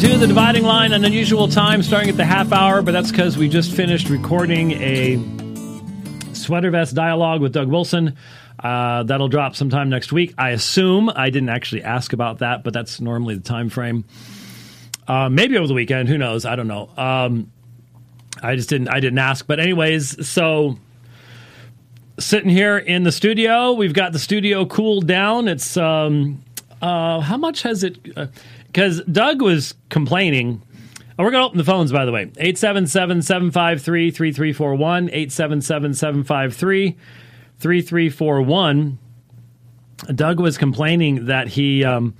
[0.00, 0.92] to the dividing line.
[0.92, 4.72] An unusual time starting at the half hour, but that's because we just finished recording
[4.72, 5.18] a
[6.34, 8.14] sweater vest dialogue with Doug Wilson.
[8.58, 10.34] Uh, that'll drop sometime next week.
[10.36, 11.10] I assume.
[11.14, 14.04] I didn't actually ask about that, but that's normally the time frame.
[15.08, 16.10] Uh, maybe over the weekend.
[16.10, 16.44] Who knows?
[16.44, 16.90] I don't know.
[16.98, 17.50] Um,
[18.42, 18.88] I just didn't.
[18.88, 19.46] I didn't ask.
[19.46, 20.76] But anyways, so
[22.18, 25.48] sitting here in the studio, we've got the studio cooled down.
[25.48, 26.42] It's um,
[26.82, 27.98] uh, how much has it?
[28.66, 30.62] Because Doug was complaining.
[31.18, 32.22] Oh, we're going to open the phones, by the way.
[32.22, 35.08] 877 753 3341.
[35.08, 36.96] 877 753
[37.58, 38.98] 3341.
[40.14, 41.84] Doug was complaining that he.
[41.84, 42.14] Um,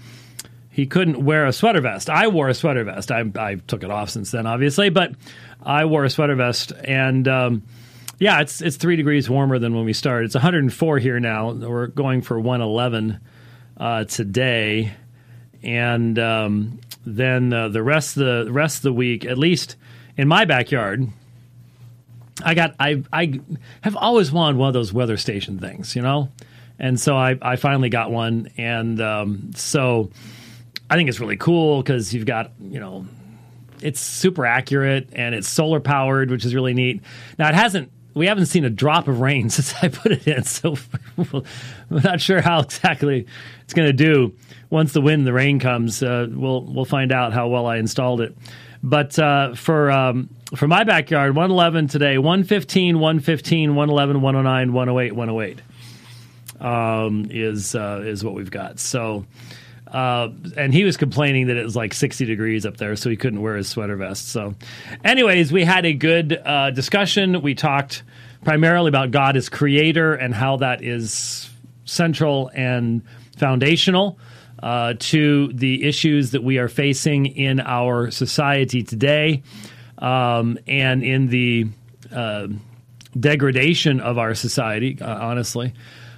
[0.76, 2.10] he couldn't wear a sweater vest.
[2.10, 3.10] I wore a sweater vest.
[3.10, 5.12] I, I, took it off since then, obviously, but
[5.62, 7.62] I wore a sweater vest, and um,
[8.18, 10.26] yeah, it's it's three degrees warmer than when we started.
[10.26, 11.52] It's 104 here now.
[11.52, 13.18] We're going for 111
[13.78, 14.92] uh, today,
[15.66, 19.76] and um, then uh, the rest of the rest of the week, at least
[20.16, 21.08] in my backyard,
[22.42, 23.40] I got I I
[23.82, 26.30] have always wanted one of those weather station things, you know,
[26.78, 30.10] and so I I finally got one, and um, so
[30.88, 33.04] I think it's really cool because you've got you know
[33.82, 37.02] it's super accurate and it's solar powered, which is really neat.
[37.40, 40.44] Now it hasn't we haven't seen a drop of rain since I put it in,
[40.44, 40.76] so
[41.16, 41.42] we're
[41.90, 43.26] not sure how exactly
[43.64, 44.32] it's going to do
[44.70, 46.02] once the wind the rain comes.
[46.02, 48.36] Uh, we'll we'll find out how well I installed it.
[48.82, 55.60] But uh, for um, for my backyard, 111 today, 115, 115, 111, 109, 108, 108
[56.60, 58.78] um, is uh, is what we've got.
[58.78, 59.24] So.
[59.86, 63.16] Uh, and he was complaining that it was like 60 degrees up there, so he
[63.16, 64.28] couldn't wear his sweater vest.
[64.28, 64.56] So,
[65.04, 67.40] anyways, we had a good uh, discussion.
[67.40, 68.02] We talked
[68.42, 71.48] primarily about God as creator and how that is
[71.84, 73.02] central and
[73.36, 74.18] foundational
[74.62, 79.42] uh, to the issues that we are facing in our society today
[79.98, 81.66] um, and in the
[82.12, 82.48] uh,
[83.18, 85.72] degradation of our society, uh, honestly.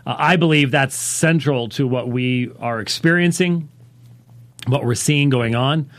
[0.06, 3.68] Uh, I believe that's central to what we are experiencing,
[4.66, 5.90] what we're seeing going on,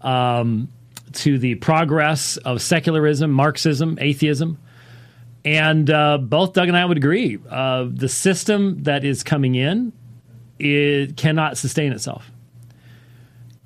[0.00, 0.68] um,
[1.12, 4.58] to the progress of secularism, Marxism, atheism.
[5.44, 7.38] And uh, both Doug and I would agree.
[7.48, 9.92] Uh, the system that is coming in
[10.62, 12.30] it cannot sustain itself.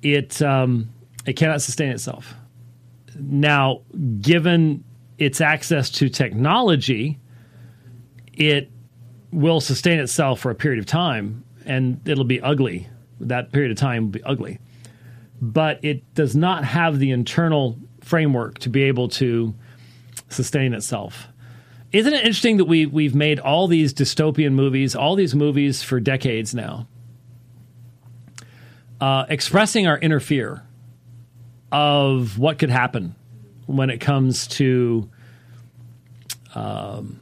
[0.01, 0.89] It um,
[1.25, 2.33] it cannot sustain itself.
[3.19, 3.81] Now,
[4.19, 4.83] given
[5.19, 7.19] its access to technology,
[8.33, 8.71] it
[9.31, 12.89] will sustain itself for a period of time, and it'll be ugly.
[13.19, 14.59] That period of time will be ugly,
[15.39, 19.53] but it does not have the internal framework to be able to
[20.29, 21.27] sustain itself.
[21.91, 25.99] Isn't it interesting that we we've made all these dystopian movies, all these movies for
[25.99, 26.87] decades now,
[28.99, 30.63] uh, expressing our inner fear
[31.71, 33.15] of what could happen
[33.67, 35.09] when it comes to
[36.55, 37.19] um,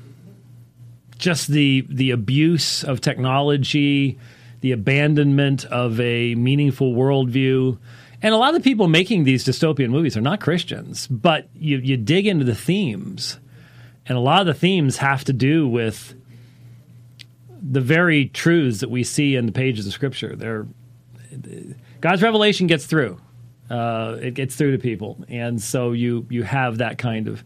[1.19, 4.17] just the the abuse of technology,
[4.61, 7.77] the abandonment of a meaningful worldview.
[8.21, 11.77] And a lot of the people making these dystopian movies are not Christians, but you,
[11.77, 13.37] you dig into the themes
[14.07, 16.13] and a lot of the themes have to do with
[17.61, 20.35] the very truths that we see in the pages of Scripture.
[20.35, 20.67] They're,
[22.01, 23.19] God's revelation gets through.
[23.69, 27.43] Uh, it gets through to people, and so you you have that kind of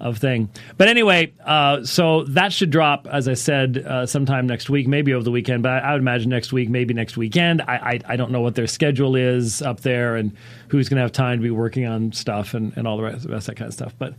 [0.00, 0.50] of thing.
[0.76, 5.14] But anyway, uh, so that should drop, as I said, uh, sometime next week, maybe
[5.14, 5.62] over the weekend.
[5.62, 7.62] But I, I would imagine next week, maybe next weekend.
[7.62, 10.36] I, I, I don't know what their schedule is up there and
[10.68, 13.22] who's going to have time to be working on stuff and, and all the rest,
[13.22, 13.94] the rest of that kind of stuff.
[13.96, 14.14] But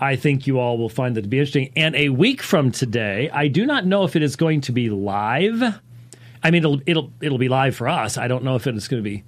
[0.00, 1.72] I think you all will find that to be interesting.
[1.74, 4.90] And a week from today, I do not know if it is going to be
[4.90, 5.80] live.
[6.42, 8.16] I mean, it'll it'll it'll be live for us.
[8.16, 9.24] I don't know if it is going to be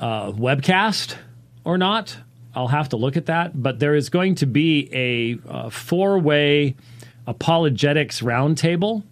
[0.00, 1.16] uh, webcast
[1.64, 2.16] or not.
[2.54, 3.60] I'll have to look at that.
[3.62, 6.76] But there is going to be a uh, four way
[7.26, 9.02] apologetics roundtable,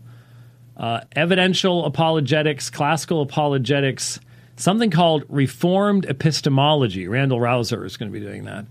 [0.78, 4.18] uh, evidential apologetics, classical apologetics,
[4.56, 7.06] something called Reformed epistemology.
[7.06, 8.64] Randal Rauser is going to be doing that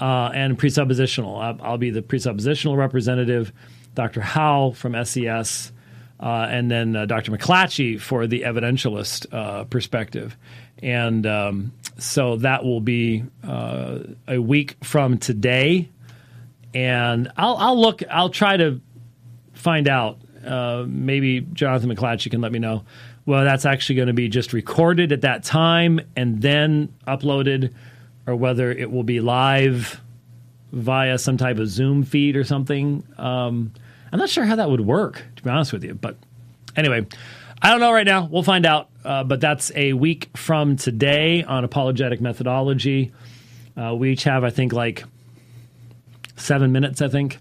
[0.00, 1.40] uh, and presuppositional.
[1.40, 3.52] I'll, I'll, be the presuppositional representative,
[3.94, 4.20] Dr.
[4.20, 5.72] Howe from SES,
[6.18, 7.32] uh, and then uh, Dr.
[7.32, 10.36] McLatchie for the evidentialist uh, perspective.
[10.82, 15.90] And um, so that will be uh, a week from today.
[16.72, 18.80] And I'll, I'll look, I'll try to
[19.52, 20.18] find out.
[20.46, 22.84] Uh, maybe Jonathan McLatchie can let me know.
[23.26, 27.74] Well, that's actually going to be just recorded at that time and then uploaded
[28.26, 30.00] or whether it will be live
[30.72, 33.04] via some type of Zoom feed or something.
[33.18, 33.72] Um,
[34.12, 35.94] I'm not sure how that would work, to be honest with you.
[35.94, 36.16] But
[36.76, 37.06] anyway,
[37.62, 38.28] I don't know right now.
[38.30, 38.88] We'll find out.
[39.04, 43.12] Uh, but that's a week from today on apologetic methodology.
[43.76, 45.04] Uh, we each have, I think, like
[46.36, 47.38] seven minutes, I think,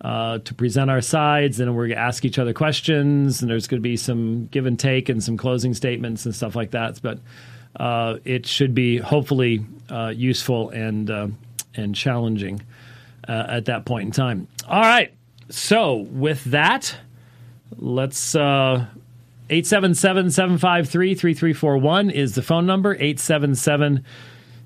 [0.00, 1.60] uh, to present our sides.
[1.60, 3.42] And we're going to ask each other questions.
[3.42, 6.56] And there's going to be some give and take and some closing statements and stuff
[6.56, 7.00] like that.
[7.00, 7.18] But
[7.78, 11.28] uh, it should be hopefully uh, useful and, uh,
[11.74, 12.62] and challenging
[13.26, 14.48] at that point in time.
[14.66, 15.12] All right.
[15.50, 16.96] So, with that,
[17.76, 18.34] let's
[19.50, 22.94] 877 753 3341 is the phone number.
[22.94, 24.04] 877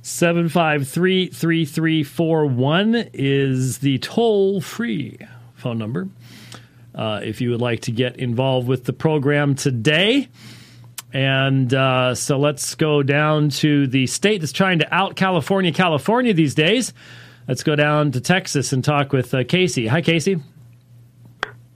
[0.03, 5.19] 753 3341 is the toll free
[5.55, 6.09] phone number.
[6.95, 10.29] Uh, if you would like to get involved with the program today.
[11.13, 16.33] And uh, so let's go down to the state that's trying to out California, California
[16.33, 16.93] these days.
[17.47, 19.87] Let's go down to Texas and talk with uh, Casey.
[19.89, 20.41] Hi, Casey.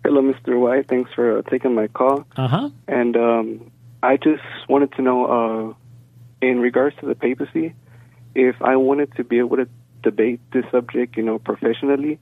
[0.04, 0.58] Hello, Mr.
[0.58, 0.88] White.
[0.88, 2.24] Thanks for uh, taking my call.
[2.36, 2.70] Uh huh.
[2.88, 3.70] And um,
[4.02, 7.74] I just wanted to know, uh, in regards to the papacy,
[8.34, 9.68] if I wanted to be able to
[10.02, 12.18] debate this subject, you know, professionally,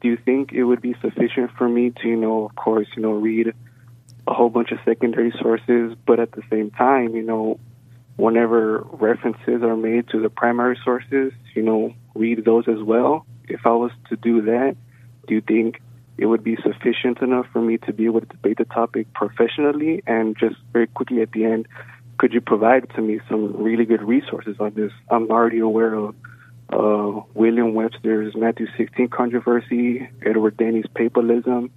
[0.00, 3.02] do you think it would be sufficient for me to, you know, of course, you
[3.02, 3.54] know, read
[4.26, 7.58] a whole bunch of secondary sources, but at the same time, you know,
[8.16, 13.26] whenever references are made to the primary sources, you know, read those as well?
[13.48, 14.76] If I was to do that,
[15.26, 15.80] do you think
[16.20, 20.02] it would be sufficient enough for me to be able to debate the topic professionally.
[20.06, 21.66] And just very quickly at the end,
[22.18, 24.92] could you provide to me some really good resources on this?
[25.10, 26.14] I'm already aware of
[26.70, 31.70] uh, William Webster's Matthew 16 controversy, Edward Denny's papalism,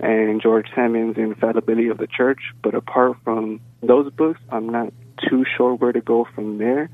[0.00, 2.40] and George Hammond's infallibility of the church.
[2.62, 4.92] But apart from those books, I'm not
[5.28, 6.90] too sure where to go from there.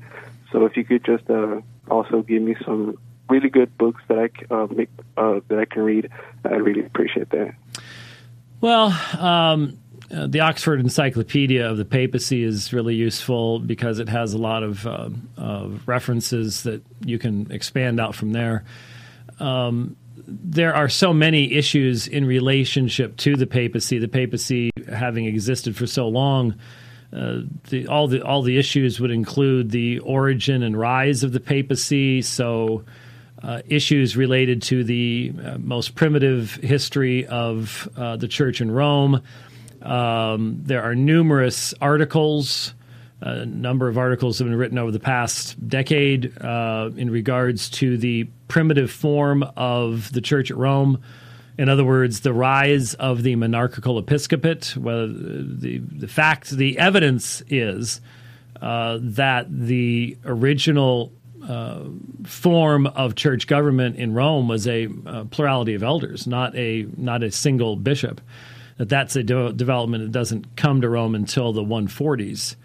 [0.51, 2.97] So if you could just uh, also give me some
[3.29, 6.09] really good books that I uh, make uh, that I can read.
[6.45, 7.55] I'd really appreciate that.
[8.61, 9.77] Well, um,
[10.13, 14.63] uh, the Oxford Encyclopedia of the Papacy is really useful because it has a lot
[14.63, 18.63] of, uh, of references that you can expand out from there.
[19.39, 23.99] Um, there are so many issues in relationship to the papacy.
[23.99, 26.55] The papacy having existed for so long.
[27.11, 31.39] Uh, the, all the all the issues would include the origin and rise of the
[31.39, 32.21] papacy.
[32.21, 32.85] So,
[33.41, 39.21] uh, issues related to the uh, most primitive history of uh, the church in Rome.
[39.81, 42.73] Um, there are numerous articles.
[43.25, 47.97] A number of articles have been written over the past decade uh, in regards to
[47.97, 51.01] the primitive form of the church at Rome.
[51.57, 54.75] In other words, the rise of the monarchical episcopate.
[54.75, 58.01] Well, the the fact, the evidence is
[58.61, 61.13] uh, that the original
[61.47, 61.83] uh,
[62.25, 67.23] form of church government in Rome was a, a, plurality of elders, not a not
[67.23, 68.19] a single bishop.
[68.77, 72.57] That that's a de- development that doesn't come to Rome until the 140s.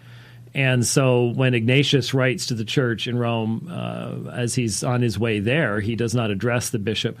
[0.53, 5.19] And so when Ignatius writes to the church in Rome, uh, as he's on his
[5.19, 7.19] way there, he does not address the bishop,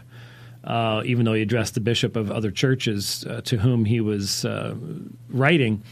[0.63, 4.45] uh, even though he addressed the bishop of other churches uh, to whom he was
[4.45, 4.75] uh,
[5.29, 5.83] writing.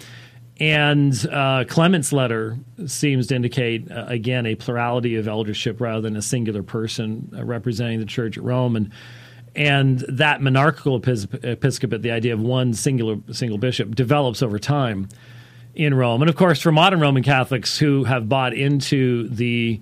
[0.60, 6.16] And uh, Clement's letter seems to indicate, uh, again, a plurality of eldership rather than
[6.16, 8.76] a singular person representing the church at Rome.
[8.76, 8.92] And,
[9.56, 15.10] and that monarchical episcopate, the idea of one singular single bishop, develops over time
[15.78, 16.22] in Rome.
[16.22, 19.80] And of course, for modern Roman Catholics who have bought into the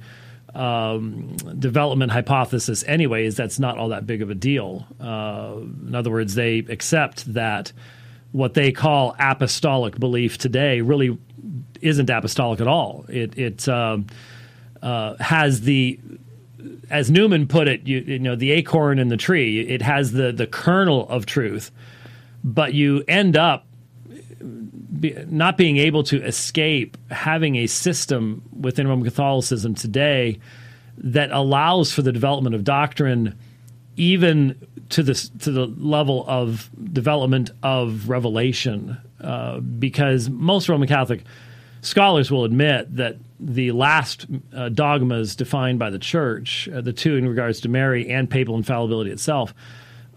[0.53, 4.85] um, development hypothesis, anyways, that's not all that big of a deal.
[4.99, 5.55] Uh,
[5.87, 7.71] in other words, they accept that
[8.33, 11.17] what they call apostolic belief today really
[11.81, 13.05] isn't apostolic at all.
[13.07, 14.07] It it um,
[14.81, 15.97] uh, has the
[16.89, 19.61] as Newman put it, you, you, know, the acorn in the tree.
[19.61, 21.71] It has the the kernel of truth,
[22.43, 23.65] but you end up
[24.99, 30.39] be, not being able to escape having a system within Roman Catholicism today
[30.97, 33.37] that allows for the development of doctrine,
[33.97, 34.59] even
[34.89, 41.23] to the to the level of development of revelation, uh, because most Roman Catholic
[41.81, 47.15] scholars will admit that the last uh, dogmas defined by the Church, uh, the two
[47.15, 49.53] in regards to Mary and papal infallibility itself,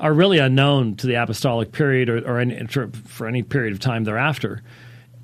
[0.01, 4.63] are really unknown to the apostolic period or, or for any period of time thereafter.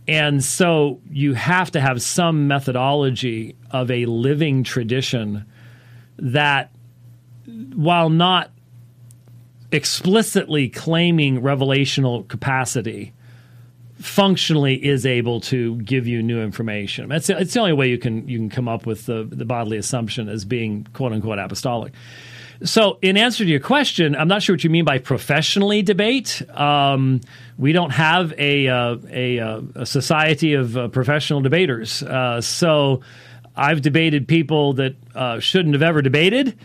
[0.06, 5.46] And so you have to have some methodology of a living tradition
[6.18, 6.74] that,
[7.74, 8.50] while not
[9.72, 13.12] explicitly claiming revelational capacity
[13.98, 17.10] functionally is able to give you new information.
[17.10, 19.78] It's, it's the only way you can you can come up with the, the bodily
[19.78, 21.92] assumption as being quote unquote apostolic.
[22.62, 26.40] So, in answer to your question, I'm not sure what you mean by professionally debate.
[26.56, 27.20] Um,
[27.58, 32.02] we don't have a uh, a, uh, a, society of uh, professional debaters.
[32.02, 33.00] Uh, so,
[33.56, 36.56] I've debated people that uh, shouldn't have ever debated.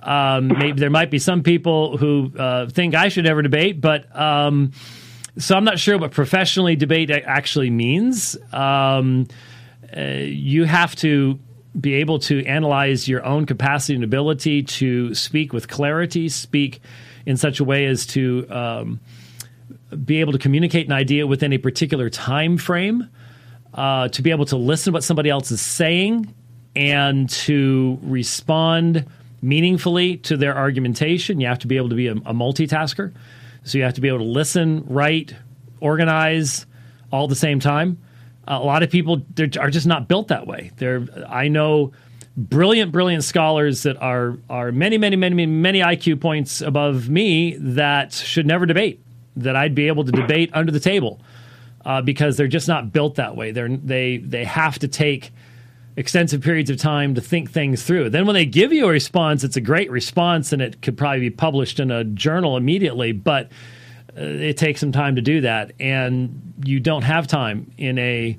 [0.00, 4.14] Um, maybe there might be some people who uh, think I should never debate, but
[4.16, 4.72] um,
[5.38, 8.36] so I'm not sure what professionally debate actually means.
[8.52, 9.26] Um,
[9.96, 11.38] you have to
[11.78, 16.80] be able to analyze your own capacity and ability to speak with clarity, speak
[17.26, 19.00] in such a way as to um,
[20.04, 23.08] be able to communicate an idea within a particular time frame,
[23.74, 26.34] uh, to be able to listen to what somebody else is saying,
[26.74, 29.06] and to respond
[29.42, 31.40] meaningfully to their argumentation.
[31.40, 33.12] You have to be able to be a, a multitasker.
[33.64, 35.34] So you have to be able to listen, write,
[35.80, 36.66] organize
[37.12, 37.98] all at the same time
[38.48, 40.72] a lot of people are just not built that way.
[40.76, 41.92] They're, I know
[42.36, 48.12] brilliant, brilliant scholars that are are many, many, many, many IQ points above me that
[48.12, 49.00] should never debate.
[49.36, 51.20] That I'd be able to debate under the table
[51.84, 53.52] uh, because they're just not built that way.
[53.52, 55.30] They're they they have to take
[55.96, 58.08] extensive periods of time to think things through.
[58.08, 61.20] Then when they give you a response, it's a great response and it could probably
[61.20, 63.50] be published in a journal immediately, but
[64.18, 68.38] it takes some time to do that, and you don't have time in a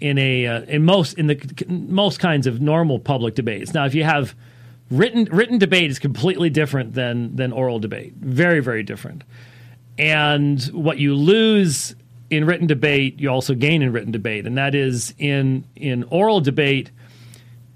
[0.00, 3.72] in a uh, in most in the most kinds of normal public debates.
[3.72, 4.34] Now, if you have
[4.90, 9.22] written written debate is completely different than than oral debate, very very different.
[9.98, 11.94] And what you lose
[12.30, 16.40] in written debate, you also gain in written debate, and that is in in oral
[16.40, 16.90] debate.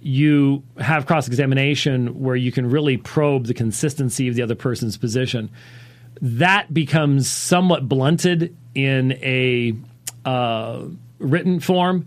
[0.00, 4.96] You have cross examination where you can really probe the consistency of the other person's
[4.96, 5.50] position
[6.20, 9.74] that becomes somewhat blunted in a
[10.24, 10.84] uh,
[11.18, 12.06] written form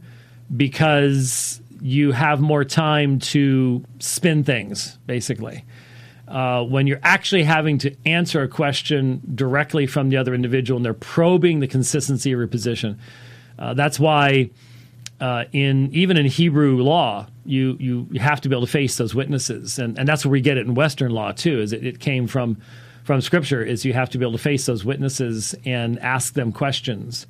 [0.56, 5.64] because you have more time to spin things, basically.
[6.28, 10.86] Uh, when you're actually having to answer a question directly from the other individual and
[10.86, 13.00] they're probing the consistency of your position.
[13.58, 14.50] Uh, that's why
[15.20, 19.16] uh, in even in Hebrew law, you, you have to be able to face those
[19.16, 21.60] witnesses, and, and that's where we get it in Western law too.
[21.60, 22.58] Is it, it came from
[23.10, 26.52] from Scripture is you have to be able to face those witnesses and ask them
[26.52, 27.26] questions.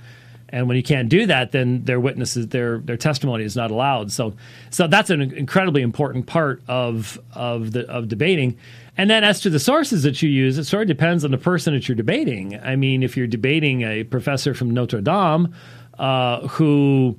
[0.49, 4.11] And when you can't do that, then their witnesses, their their testimony is not allowed.
[4.11, 4.33] So,
[4.71, 8.57] so that's an incredibly important part of of the of debating.
[8.97, 11.37] And then as to the sources that you use, it sort of depends on the
[11.37, 12.59] person that you're debating.
[12.59, 15.55] I mean, if you're debating a professor from Notre Dame
[15.97, 17.17] uh, who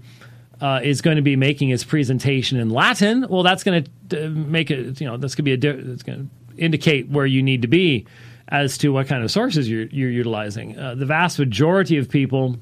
[0.60, 4.28] uh, is going to be making his presentation in Latin, well, that's going to uh,
[4.28, 5.00] make it.
[5.00, 5.92] You know, that's going to be a.
[5.92, 8.06] It's going to indicate where you need to be
[8.50, 10.78] as to what kind of sources you're, you're utilizing.
[10.78, 12.56] Uh, the vast majority of people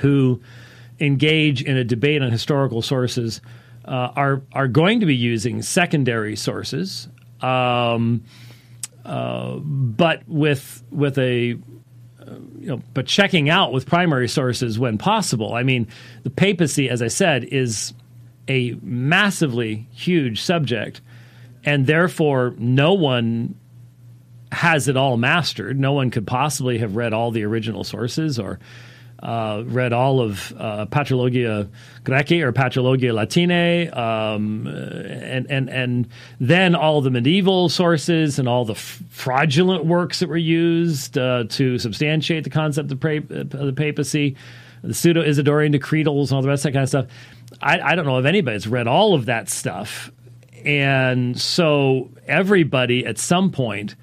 [0.00, 0.40] who
[1.00, 3.40] engage in a debate on historical sources
[3.84, 7.08] uh, are are going to be using secondary sources,
[7.42, 8.24] um,
[9.04, 11.52] uh, but with with a
[12.26, 15.54] uh, you know, but checking out with primary sources when possible.
[15.54, 15.86] I mean,
[16.22, 17.92] the papacy, as I said, is
[18.48, 21.02] a massively huge subject,
[21.64, 23.54] and therefore no one
[24.54, 25.78] has it all mastered.
[25.78, 28.58] No one could possibly have read all the original sources or
[29.22, 31.68] uh, read all of uh, Patrologia
[32.04, 36.08] Graecae or Patrologia Latinae, um, and, and, and
[36.40, 41.44] then all the medieval sources and all the f- fraudulent works that were used uh,
[41.48, 44.36] to substantiate the concept of, of the papacy,
[44.82, 47.06] the pseudo Isidorian decretals, and all the rest of that kind of stuff.
[47.62, 50.10] I, I don't know if anybody's read all of that stuff.
[50.66, 53.96] And so everybody at some point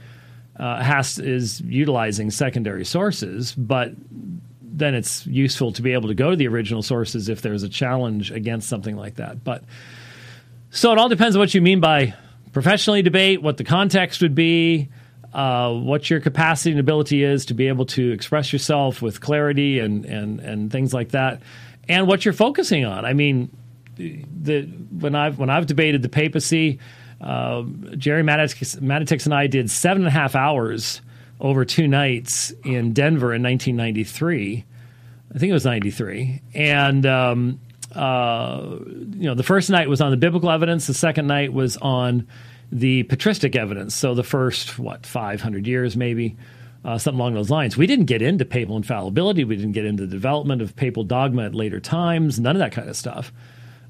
[0.62, 3.94] uh, has is utilizing secondary sources, but
[4.62, 7.70] then it's useful to be able to go to the original sources if there's a
[7.70, 9.44] challenge against something like that.
[9.44, 9.64] But
[10.70, 12.14] so it all depends on what you mean by
[12.54, 14.90] professionally debate, what the context would be,
[15.34, 19.80] uh, what your capacity and ability is to be able to express yourself with clarity
[19.80, 21.42] and and and things like that,
[21.90, 23.04] and what you're focusing on.
[23.04, 23.50] I mean,
[23.96, 24.62] the
[25.00, 26.80] when I've when I've debated the papacy
[27.22, 27.64] uh,
[27.98, 31.02] Gerry Matatics and I did seven and a half hours
[31.40, 34.66] over two nights in Denver in 1993.
[35.34, 36.42] I think it was 93.
[36.54, 37.60] And, um,
[37.96, 41.78] uh, you know, the first night was on the biblical evidence, the second night was
[41.78, 42.28] on
[42.72, 43.96] the patristic evidence.
[43.96, 46.38] So the first, what, 500 years maybe,
[46.84, 47.78] uh, something along those lines.
[47.78, 49.44] We didn't get into papal infallibility.
[49.44, 52.72] We didn't get into the development of papal dogma at later times, none of that
[52.72, 53.32] kind of stuff.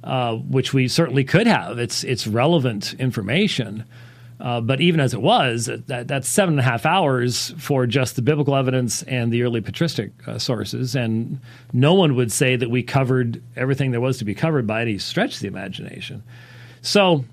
[0.03, 1.77] Uh, which we certainly could have.
[1.77, 3.85] It's it's relevant information.
[4.39, 8.15] Uh, but even as it was, that, that's seven and a half hours for just
[8.15, 10.95] the biblical evidence and the early patristic uh, sources.
[10.95, 11.39] And
[11.71, 14.97] no one would say that we covered everything there was to be covered by any
[14.97, 16.23] stretch of the imagination.
[16.81, 17.23] So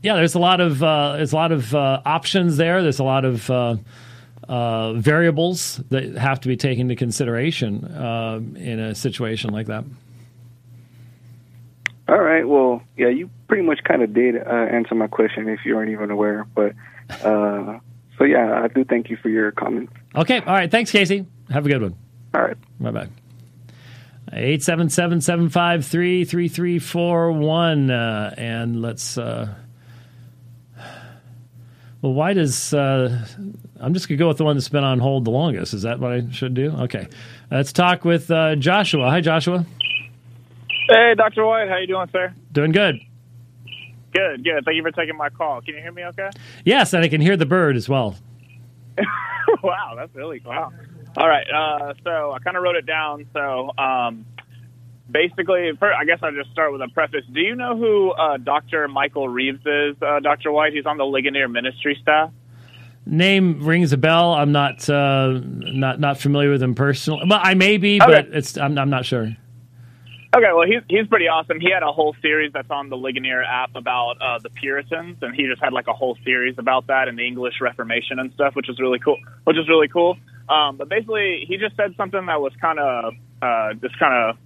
[0.00, 2.82] yeah, there's a lot of uh, there's a lot of uh, options there.
[2.82, 7.84] There's a lot of uh, variables that have to be taken into consideration
[8.56, 9.84] in a situation like that.
[12.08, 12.46] All right.
[12.46, 15.90] Well, yeah, you pretty much kind of did uh, answer my question if you weren't
[15.90, 16.46] even aware.
[16.54, 16.74] But
[18.18, 19.92] so yeah, I do thank you for your comments.
[20.14, 20.38] Okay.
[20.38, 20.70] All right.
[20.70, 21.26] Thanks, Casey.
[21.50, 21.96] Have a good one.
[22.34, 22.56] All right.
[22.80, 23.08] Bye bye.
[24.32, 27.90] 877 753 3341.
[27.90, 29.16] And let's.
[29.18, 29.54] Uh,
[32.02, 32.74] well, why does.
[32.74, 33.24] Uh,
[33.80, 35.74] I'm just going to go with the one that's been on hold the longest.
[35.74, 36.70] Is that what I should do?
[36.80, 37.08] Okay.
[37.50, 39.08] Let's talk with uh, Joshua.
[39.10, 39.64] Hi, Joshua.
[40.88, 41.46] Hey, Dr.
[41.46, 41.68] White.
[41.68, 42.34] How you doing, sir?
[42.52, 43.00] Doing good.
[44.12, 44.64] Good, good.
[44.64, 45.60] Thank you for taking my call.
[45.60, 46.30] Can you hear me okay?
[46.64, 48.16] Yes, and I can hear the bird as well.
[49.62, 50.52] wow, that's really cool.
[50.52, 50.72] Wow.
[51.16, 51.46] All right.
[51.50, 53.26] Uh, so I kind of wrote it down.
[53.32, 54.26] So um,
[55.10, 57.24] basically, I guess I'll just start with a preface.
[57.32, 58.86] Do you know who uh, Dr.
[58.88, 60.52] Michael Reeves is, uh, Dr.
[60.52, 60.74] White?
[60.74, 62.30] He's on the Ligonier ministry staff.
[63.06, 64.32] Name rings a bell.
[64.32, 67.24] I'm not uh, not not familiar with him personally.
[67.28, 68.10] Well, I may be, okay.
[68.10, 69.36] but it's I'm, I'm not sure.
[70.34, 71.60] Okay, well, he's he's pretty awesome.
[71.60, 75.32] He had a whole series that's on the Ligonier app about uh, the Puritans, and
[75.32, 78.56] he just had like a whole series about that and the English Reformation and stuff,
[78.56, 79.16] which is really cool.
[79.44, 80.16] Which is really cool.
[80.48, 84.36] Um, but basically, he just said something that was kind of uh, just kind of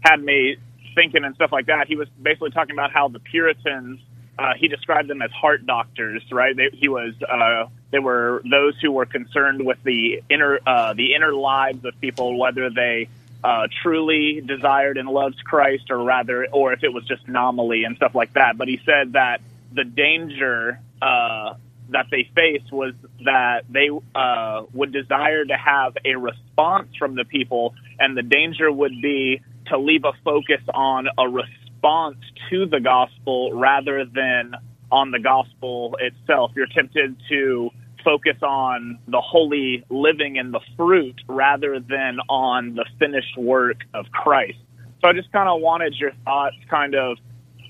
[0.00, 0.56] had me
[0.96, 1.86] thinking and stuff like that.
[1.86, 4.00] He was basically talking about how the Puritans.
[4.36, 6.54] Uh, he described them as heart doctors, right?
[6.54, 11.14] They, he was uh, they were those who were concerned with the inner uh, the
[11.14, 13.08] inner lives of people, whether they
[13.46, 17.96] uh, truly desired and loved Christ, or rather, or if it was just nominally and
[17.96, 18.58] stuff like that.
[18.58, 19.40] But he said that
[19.72, 21.54] the danger uh,
[21.90, 22.94] that they faced was
[23.24, 28.70] that they uh, would desire to have a response from the people, and the danger
[28.72, 32.18] would be to leave a focus on a response
[32.50, 34.56] to the gospel rather than
[34.90, 36.50] on the gospel itself.
[36.56, 37.70] You're tempted to
[38.06, 44.06] focus on the holy living and the fruit rather than on the finished work of
[44.12, 44.58] Christ.
[45.02, 47.18] So I just kind of wanted your thoughts kind of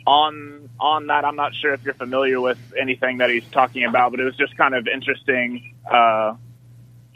[0.06, 1.24] on on that.
[1.24, 4.36] I'm not sure if you're familiar with anything that he's talking about, but it was
[4.36, 6.34] just kind of interesting uh,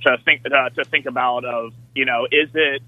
[0.05, 2.83] to think uh, to think about of you know is it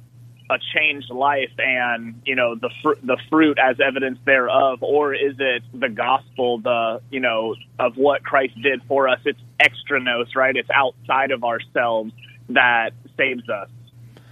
[0.53, 5.35] a changed life and you know the fr- the fruit as evidence thereof or is
[5.39, 9.21] it the gospel the you know of what Christ did for us?
[9.25, 10.55] It's extra nos right?
[10.57, 12.13] It's outside of ourselves
[12.51, 13.69] that saves us.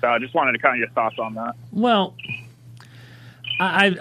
[0.01, 1.55] So I just wanted to kind of your thoughts on that.
[1.73, 2.15] Well
[3.61, 3.97] I,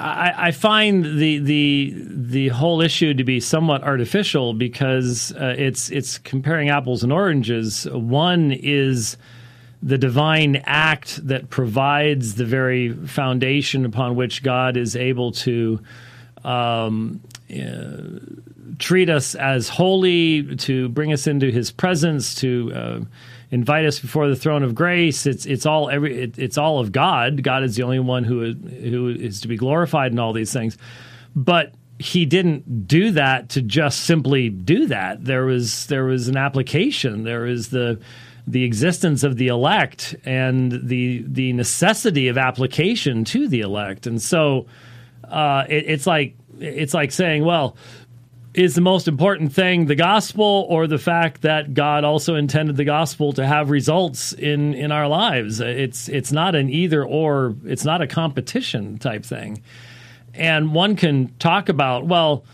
[0.00, 5.90] I I find the the the whole issue to be somewhat artificial because uh, it's
[5.90, 7.86] it's comparing apples and oranges.
[7.90, 9.18] One is
[9.82, 15.80] the divine act that provides the very foundation upon which God is able to
[16.44, 18.02] um, uh,
[18.78, 23.00] treat us as holy, to bring us into His presence, to uh,
[23.50, 25.26] invite us before the throne of grace.
[25.26, 27.42] It's it's all every it, it's all of God.
[27.42, 30.76] God is the only one who who is to be glorified in all these things,
[31.34, 35.24] but he didn't do that to just simply do that.
[35.24, 37.24] There was there was an application.
[37.24, 38.00] There was the
[38.50, 44.06] the existence of the elect and the the necessity of application to the elect.
[44.06, 44.66] And so
[45.24, 47.76] uh, it, it's like it's like saying, well,
[48.52, 52.84] is the most important thing the gospel or the fact that God also intended the
[52.84, 55.60] gospel to have results in in our lives?
[55.60, 57.54] It's it's not an either or.
[57.64, 59.62] It's not a competition type thing.
[60.34, 62.44] And one can talk about well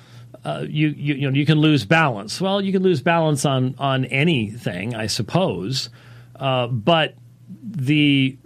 [0.46, 2.40] uh, you, you you know you can lose balance.
[2.40, 5.90] Well, you can lose balance on on anything, I suppose,
[6.36, 7.14] uh, but
[7.60, 8.38] the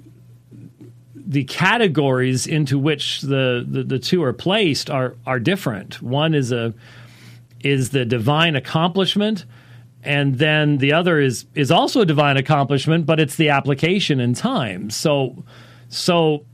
[1.14, 6.00] the categories into which the, the, the two are placed are are different.
[6.00, 6.72] One is a
[7.62, 9.44] is the divine accomplishment,
[10.02, 14.32] and then the other is is also a divine accomplishment, but it's the application in
[14.32, 14.88] time.
[14.88, 15.44] So
[15.90, 16.46] so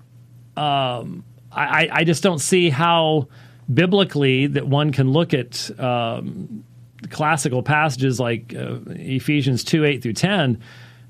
[0.57, 3.29] um, I I just don't see how
[3.73, 6.65] biblically that one can look at um,
[7.11, 10.63] classical passages like uh, Ephesians 2 8 through 10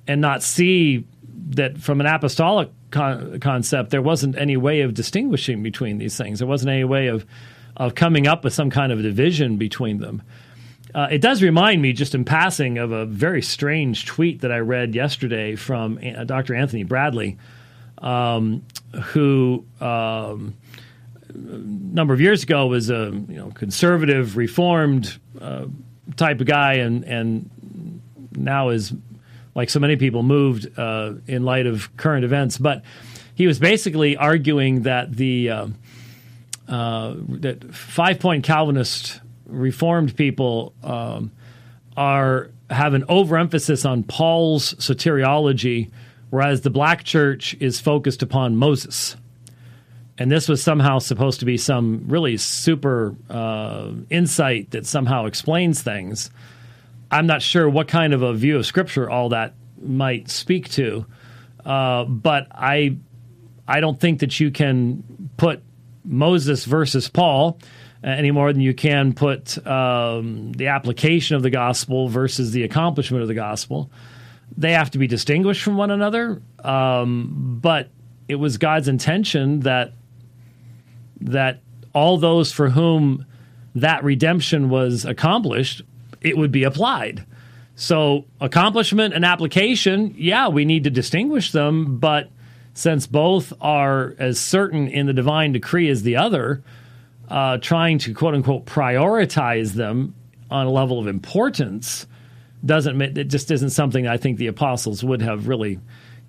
[0.06, 1.06] and not see
[1.50, 6.38] that from an apostolic con- concept, there wasn't any way of distinguishing between these things.
[6.38, 7.26] There wasn't any way of,
[7.76, 10.22] of coming up with some kind of division between them.
[10.94, 14.58] Uh, it does remind me, just in passing, of a very strange tweet that I
[14.58, 16.54] read yesterday from uh, Dr.
[16.54, 17.36] Anthony Bradley,
[17.98, 18.64] um,
[19.12, 20.54] who um,
[21.36, 25.66] number of years ago was a you know conservative, reformed uh,
[26.16, 28.00] type of guy, and and
[28.32, 28.92] now is
[29.54, 32.58] like so many people moved uh, in light of current events.
[32.58, 32.82] But
[33.34, 35.66] he was basically arguing that the uh,
[36.68, 41.30] uh, that five point Calvinist Reformed people um,
[41.96, 45.90] are have an overemphasis on Paul's soteriology,
[46.30, 49.16] whereas the Black Church is focused upon Moses.
[50.18, 55.82] And this was somehow supposed to be some really super uh, insight that somehow explains
[55.82, 56.30] things.
[57.10, 61.06] I'm not sure what kind of a view of Scripture all that might speak to,
[61.64, 62.96] uh, but I
[63.68, 65.62] I don't think that you can put
[66.04, 67.58] Moses versus Paul
[68.02, 73.22] any more than you can put um, the application of the gospel versus the accomplishment
[73.22, 73.90] of the gospel.
[74.56, 77.90] They have to be distinguished from one another, um, but
[78.28, 79.92] it was God's intention that
[81.20, 81.60] that
[81.92, 83.24] all those for whom
[83.74, 85.82] that redemption was accomplished,
[86.20, 87.24] it would be applied.
[87.74, 92.30] So, accomplishment and application, yeah, we need to distinguish them, but
[92.72, 96.62] since both are as certain in the divine decree as the other,
[97.28, 100.14] uh, trying to quote unquote prioritize them
[100.50, 102.06] on a level of importance
[102.64, 105.78] doesn't it just isn't something I think the apostles would have really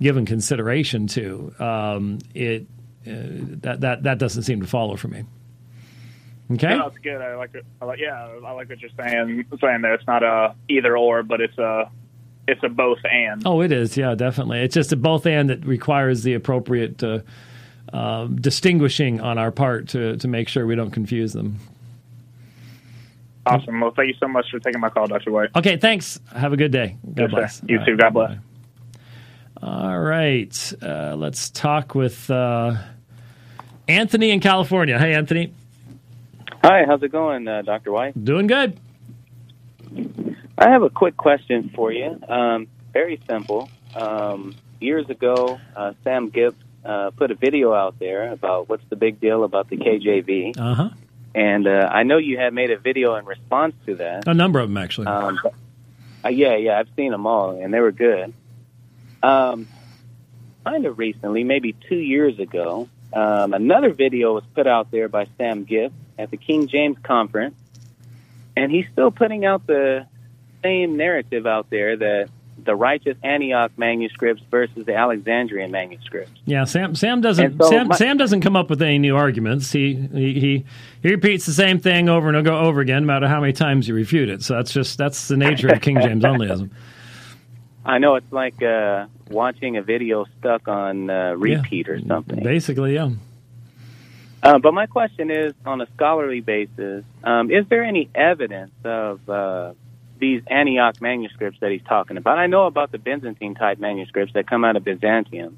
[0.01, 1.53] given consideration to.
[1.59, 2.67] Um, it
[3.61, 5.23] that that that doesn't seem to follow for me.
[6.51, 7.21] Okay, no, that's good.
[7.21, 7.65] I like it.
[7.81, 9.45] I like yeah, I like what you're saying.
[9.59, 11.89] Saying that it's not a either or, but it's a
[12.47, 13.45] it's a both and.
[13.45, 13.97] Oh, it is.
[13.97, 14.59] Yeah, definitely.
[14.61, 17.03] It's just a both and that requires the appropriate.
[17.03, 17.19] Uh,
[17.93, 21.57] uh, distinguishing on our part to, to make sure we don't confuse them.
[23.45, 23.79] Awesome.
[23.79, 25.31] Well, thank you so much for taking my call, Dr.
[25.31, 25.49] White.
[25.55, 26.19] Okay, thanks.
[26.35, 26.97] Have a good day.
[27.05, 27.59] God yes, bless.
[27.59, 27.65] Sir.
[27.69, 27.91] You All too.
[27.91, 27.99] Right.
[28.01, 28.37] God bless.
[29.63, 30.73] All right.
[30.81, 32.75] Uh, let's talk with uh,
[33.87, 34.99] Anthony in California.
[34.99, 35.53] Hey, Anthony.
[36.63, 37.91] Hi, how's it going, uh, Dr.
[37.91, 38.23] White?
[38.23, 38.77] Doing good.
[40.57, 42.19] I have a quick question for you.
[42.27, 43.69] Um, very simple.
[43.95, 48.95] Um, years ago, uh, Sam Gipps uh, put a video out there about what's the
[48.95, 50.57] big deal about the KJV.
[50.59, 50.89] Uh-huh.
[51.35, 54.27] And uh, I know you had made a video in response to that.
[54.27, 55.07] A number of them, actually.
[55.07, 55.39] Um,
[56.25, 58.33] uh, yeah, yeah, I've seen them all, and they were good.
[59.21, 59.67] Um,
[60.65, 65.27] kind of recently, maybe two years ago, um, another video was put out there by
[65.37, 67.55] Sam Gipp at the King James Conference,
[68.55, 70.05] and he's still putting out the
[70.63, 72.29] same narrative out there that
[72.63, 76.31] the righteous Antioch manuscripts versus the Alexandrian manuscripts.
[76.45, 76.95] Yeah, Sam.
[76.95, 77.57] Sam doesn't.
[77.61, 79.71] So Sam, my, Sam doesn't come up with any new arguments.
[79.71, 80.65] He, he he
[81.01, 83.93] he repeats the same thing over and over again, no matter how many times you
[83.93, 84.43] refute it.
[84.43, 86.69] So that's just that's the nature of King James onlyism.
[87.87, 92.43] I know it's like uh, watching a video stuck on uh, repeat yeah, or something.
[92.43, 93.11] Basically, yeah.
[94.43, 99.27] Uh, but my question is, on a scholarly basis, um, is there any evidence of
[99.29, 99.73] uh,
[100.19, 102.37] these Antioch manuscripts that he's talking about.
[102.37, 105.57] I know about the Byzantine type manuscripts that come out of Byzantium.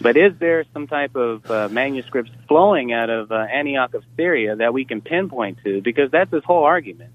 [0.00, 4.56] But is there some type of uh, manuscripts flowing out of uh, Antioch of Syria
[4.56, 5.80] that we can pinpoint to?
[5.80, 7.12] Because that's his whole argument.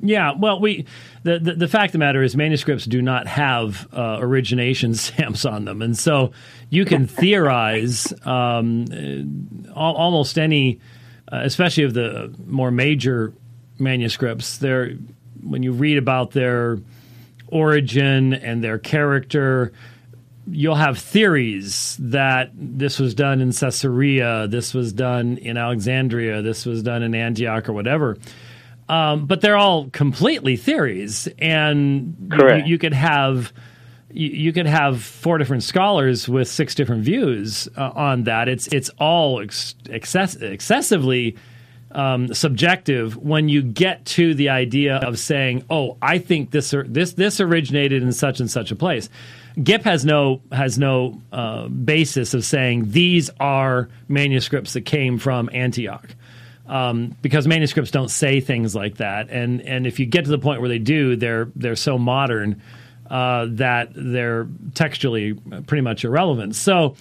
[0.00, 0.86] Yeah, well, we
[1.24, 5.44] the, the, the fact of the matter is manuscripts do not have uh, origination stamps
[5.44, 6.32] on them, and so
[6.70, 8.86] you can theorize um,
[9.74, 10.78] almost any,
[11.32, 13.32] uh, especially of the more major
[13.78, 14.58] manuscripts.
[14.58, 14.92] There
[15.42, 16.78] when you read about their
[17.48, 19.72] origin and their character,
[20.46, 26.66] you'll have theories that this was done in Caesarea, this was done in Alexandria, this
[26.66, 28.16] was done in Antioch or whatever.
[28.88, 33.52] Um, but they're all completely theories, and you, you, could have
[34.10, 38.48] you, you, could have four different scholars with six different views uh, on that.
[38.48, 41.36] It's it's all ex- excess- excessively
[41.92, 47.12] um, subjective when you get to the idea of saying, "Oh, I think this this
[47.12, 49.10] this originated in such and such a place."
[49.62, 55.50] Gipp has no has no uh, basis of saying these are manuscripts that came from
[55.52, 56.14] Antioch.
[56.68, 60.38] Um, because manuscripts don't say things like that, and and if you get to the
[60.38, 62.60] point where they do, they're they're so modern
[63.10, 65.32] uh, that they're textually
[65.66, 66.54] pretty much irrelevant.
[66.54, 66.94] So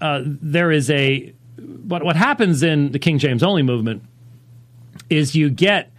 [0.00, 4.02] uh, there is a what what happens in the King James only movement
[5.08, 5.92] is you get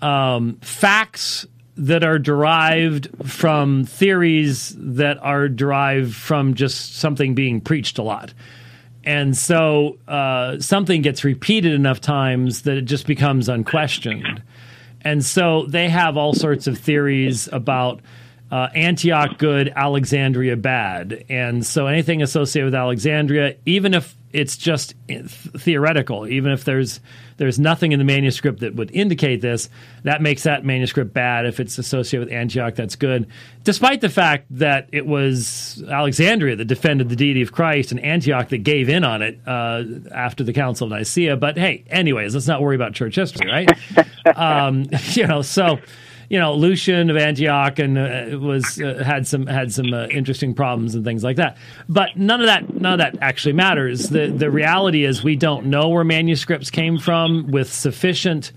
[0.00, 1.46] um, facts
[1.76, 8.34] that are derived from theories that are derived from just something being preached a lot.
[9.04, 14.42] And so uh, something gets repeated enough times that it just becomes unquestioned.
[15.00, 18.00] And so they have all sorts of theories about
[18.50, 21.24] uh, Antioch good, Alexandria bad.
[21.28, 26.26] And so anything associated with Alexandria, even if it's just theoretical.
[26.26, 27.00] Even if there's
[27.36, 29.68] there's nothing in the manuscript that would indicate this,
[30.04, 31.46] that makes that manuscript bad.
[31.46, 33.26] If it's associated with Antioch, that's good.
[33.64, 38.48] Despite the fact that it was Alexandria that defended the deity of Christ and Antioch
[38.50, 41.36] that gave in on it uh, after the Council of Nicaea.
[41.36, 43.70] But hey, anyways, let's not worry about church history, right?
[44.36, 45.78] um, you know, so
[46.28, 50.54] you know Lucian of Antioch and uh, was uh, had some had some uh, interesting
[50.54, 51.56] problems and things like that.
[51.88, 54.08] But none of that none of that actually matters.
[54.08, 58.52] The the reality is we don't know where manuscripts came from with sufficient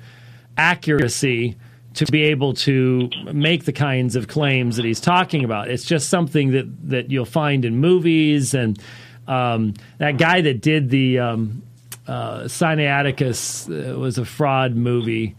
[0.58, 1.58] accuracy
[1.96, 5.70] to be able to make the kinds of claims that he's talking about.
[5.70, 8.80] It's just something that that you'll find in movies and
[9.28, 11.64] um, that guy that did the um,
[12.08, 15.36] uh, Sinaiticus uh, was a fraud movie.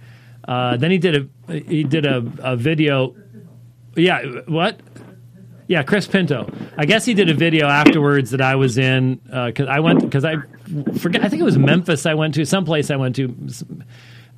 [0.46, 3.14] Uh, then he did a he did a, a video.
[3.96, 4.80] Yeah, what?
[5.68, 6.48] Yeah, Chris Pinto.
[6.76, 10.00] I guess he did a video afterwards that I was in because uh, I went
[10.02, 10.36] because I
[10.98, 11.24] forget.
[11.24, 12.06] I think it was Memphis.
[12.06, 13.34] I went to someplace I went to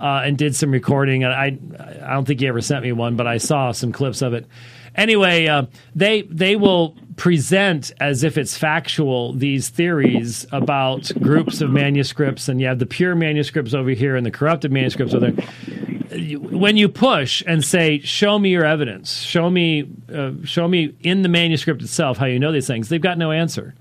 [0.01, 1.25] uh, and did some recording.
[1.25, 4.33] I I don't think he ever sent me one, but I saw some clips of
[4.33, 4.47] it.
[4.95, 11.71] Anyway, uh, they they will present as if it's factual these theories about groups of
[11.71, 15.98] manuscripts, and you have the pure manuscripts over here and the corrupted manuscripts over there
[16.11, 19.23] when you push and say, "Show me your evidence.
[19.23, 23.01] Show me, uh, show me in the manuscript itself how you know these things," they've
[23.01, 23.75] got no answer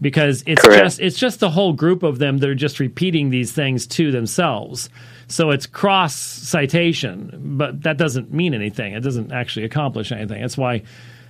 [0.00, 0.82] because it's Correct.
[0.82, 4.10] just it's just the whole group of them that are just repeating these things to
[4.10, 4.88] themselves.
[5.28, 8.92] So it's cross citation, but that doesn't mean anything.
[8.92, 10.40] It doesn't actually accomplish anything.
[10.40, 10.82] That's why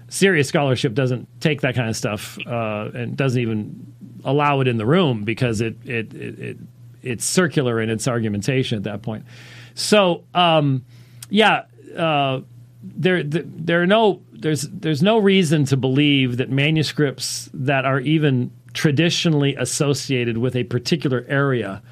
[0.08, 4.76] serious scholarship doesn't take that kind of stuff uh, and doesn't even allow it in
[4.76, 6.56] the room because it it, it, it
[7.02, 9.24] it's circular in its argumentation at that point.
[9.76, 10.84] So, um,
[11.30, 12.40] yeah, uh,
[12.82, 18.50] there, there are no there's there's no reason to believe that manuscripts that are even
[18.72, 21.82] traditionally associated with a particular area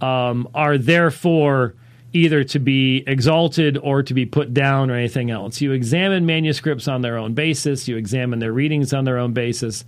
[0.00, 1.74] um, are therefore
[2.12, 5.60] either to be exalted or to be put down or anything else.
[5.60, 7.88] You examine manuscripts on their own basis.
[7.88, 9.84] You examine their readings on their own basis.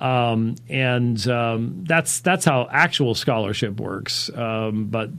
[0.00, 4.30] Um, and um, that's that's how actual scholarship works.
[4.34, 5.10] Um, but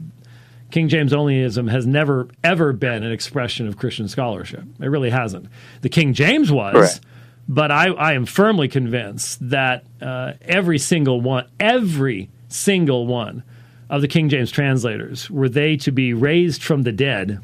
[0.70, 4.62] King James onlyism has never ever been an expression of Christian scholarship.
[4.80, 5.46] It really hasn't.
[5.82, 7.00] The King James was, Correct.
[7.48, 13.42] but I, I, am firmly convinced that uh, every single one, every single one
[13.88, 17.40] of the King James translators, were they to be raised from the dead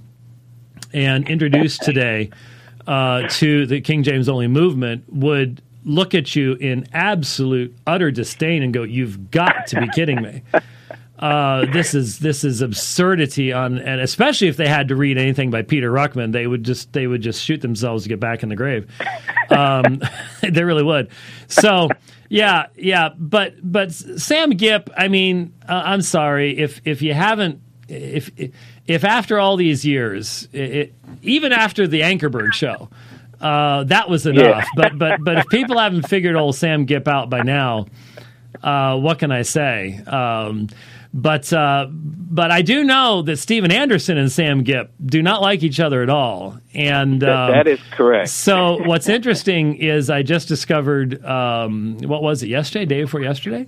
[0.93, 2.31] and introduced today
[2.87, 8.63] uh, to the King James only movement, would look at you in absolute utter disdain
[8.63, 10.43] and go, "You've got to be kidding me."
[11.19, 15.51] uh, this is this is absurdity on, and especially if they had to read anything
[15.51, 18.51] by Peter Ruckman, they would just they would just shoot themselves to get back in
[18.51, 18.91] the grave.
[19.51, 20.03] Um,
[20.43, 21.09] they really would.
[21.49, 21.89] So
[22.29, 27.63] yeah, yeah, but but Sam Gipp, I mean, uh, I'm sorry if if you haven't
[27.89, 28.31] if
[28.87, 32.89] if after all these years, it, even after the Ankerberg show.
[33.39, 34.65] Uh, that was enough, yeah.
[34.75, 37.85] but but but if people haven't figured old Sam Gipp out by now,
[38.63, 39.99] uh, what can I say?
[40.07, 40.69] Um,
[41.13, 45.63] but uh, but I do know that Steven Anderson and Sam Gipp do not like
[45.63, 48.29] each other at all, and um, that is correct.
[48.29, 53.67] so what's interesting is I just discovered um, what was it yesterday, day before yesterday.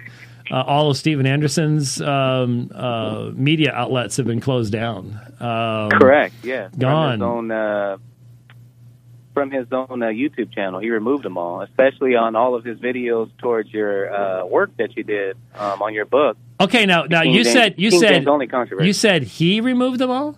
[0.51, 5.21] Uh, all of Steven Anderson's um, uh, media outlets have been closed down.
[5.41, 6.37] Um, correct.
[6.43, 6.71] Yeah.
[6.79, 7.19] Gone.
[7.19, 7.97] From his own, uh,
[9.35, 12.79] from his own uh, YouTube channel, he removed them all, especially on all of his
[12.79, 17.23] videos towards your uh, work that you did um, on your book Okay, now now
[17.23, 18.87] you James, said you King said James only controversy.
[18.87, 20.37] you said he removed them all.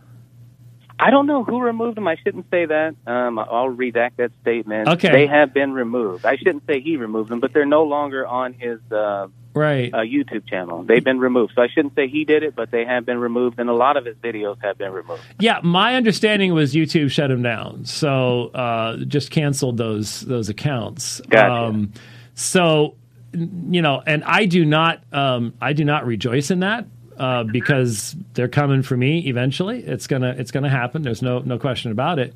[0.99, 2.07] I don't know who removed them.
[2.07, 2.95] I shouldn't say that.
[3.07, 4.87] Um, I'll redact that statement.
[4.89, 6.27] Okay, they have been removed.
[6.27, 9.99] I shouldn't say he removed them, but they're no longer on his uh, right uh,
[9.99, 10.83] YouTube channel.
[10.83, 11.55] They've been removed.
[11.57, 13.97] So I shouldn't say he did it, but they have been removed, and a lot
[13.97, 15.23] of his videos have been removed.
[15.39, 21.23] Yeah, my understanding was YouTube shut him down, so uh, just canceled those those accounts.
[21.31, 21.51] Gotcha.
[21.51, 21.93] Um,
[22.35, 22.97] so
[23.33, 28.17] you know, and I do not, um, I do not rejoice in that uh, because
[28.35, 29.81] they're coming for me eventually.
[29.85, 31.03] It's gonna, it's gonna happen.
[31.03, 32.35] There's no, no question about it.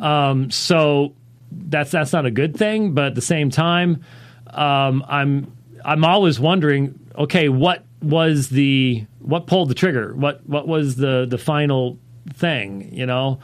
[0.00, 1.14] Um, so
[1.50, 2.92] that's that's not a good thing.
[2.92, 4.04] But at the same time,
[4.50, 5.52] um, I'm,
[5.84, 10.14] I'm always wondering, okay, what was the, what pulled the trigger?
[10.14, 11.98] What, what was the, the final
[12.34, 12.92] thing?
[12.92, 13.40] You know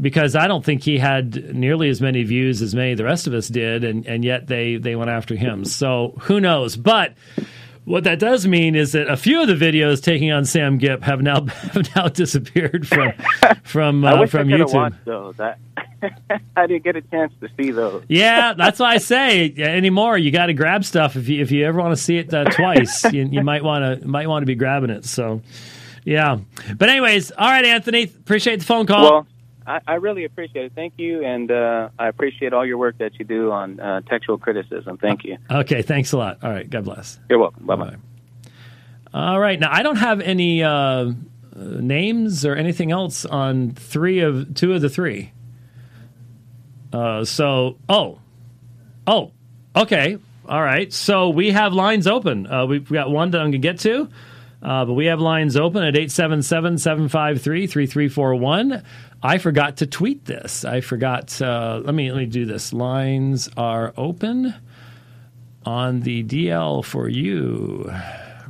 [0.00, 3.26] because I don't think he had nearly as many views as many of the rest
[3.26, 5.64] of us did, and, and yet they, they went after him.
[5.64, 6.76] So who knows?
[6.76, 7.14] But
[7.86, 11.02] what that does mean is that a few of the videos taking on Sam Gipp
[11.02, 13.12] have now have now disappeared from
[13.62, 14.74] from uh, I wish from YouTube.
[14.74, 15.38] Watched those.
[15.38, 15.54] I,
[16.56, 18.04] I didn't get a chance to see those.
[18.08, 20.18] Yeah, that's why I say anymore.
[20.18, 22.44] You got to grab stuff if you if you ever want to see it uh,
[22.44, 23.04] twice.
[23.12, 25.04] you, you might want to might want to be grabbing it.
[25.04, 25.42] So,
[26.04, 26.38] yeah.
[26.76, 28.02] But anyways, all right, Anthony.
[28.02, 29.02] Appreciate the phone call.
[29.10, 29.26] Well,
[29.66, 30.72] I, I really appreciate it.
[30.74, 34.38] Thank you, and uh, I appreciate all your work that you do on uh, textual
[34.38, 34.96] criticism.
[34.98, 35.38] Thank you.
[35.50, 36.38] okay, thanks a lot.
[36.42, 37.18] All right, God bless.
[37.28, 37.66] You're welcome.
[37.66, 37.96] Bye bye.
[39.12, 39.58] All right.
[39.58, 41.12] Now I don't have any uh,
[41.54, 45.32] names or anything else on three of two of the three.
[46.92, 48.20] Uh, so oh,
[49.06, 49.32] oh,
[49.74, 50.92] okay, all right.
[50.92, 52.46] So we have lines open.
[52.46, 54.08] Uh, we've got one that I'm gonna get to.
[54.62, 58.82] Uh, but we have lines open at 877 753 3341.
[59.22, 60.64] I forgot to tweet this.
[60.64, 61.40] I forgot.
[61.40, 62.72] Uh, let me let me do this.
[62.72, 64.54] Lines are open
[65.64, 67.92] on the DL for you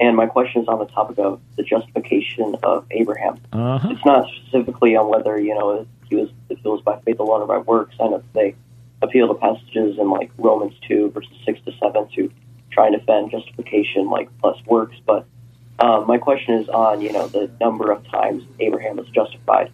[0.00, 3.38] and my question is on the topic of the justification of Abraham.
[3.52, 3.88] Uh huh.
[3.90, 7.42] It's not specifically on whether you know he was if it was by faith alone
[7.42, 7.96] or by works.
[8.00, 8.54] I know they
[9.02, 12.30] appeal to passages in like Romans two verses six to seven to
[12.70, 14.96] try and defend justification like plus works.
[15.06, 15.26] But
[15.78, 19.72] um, my question is on you know the number of times Abraham was justified,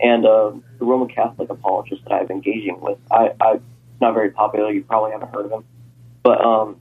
[0.00, 2.98] and uh, the Roman Catholic apologist that I've been engaging with.
[3.10, 3.60] I, I
[4.00, 4.70] not very popular.
[4.70, 5.64] You probably haven't heard of him,
[6.22, 6.76] but um,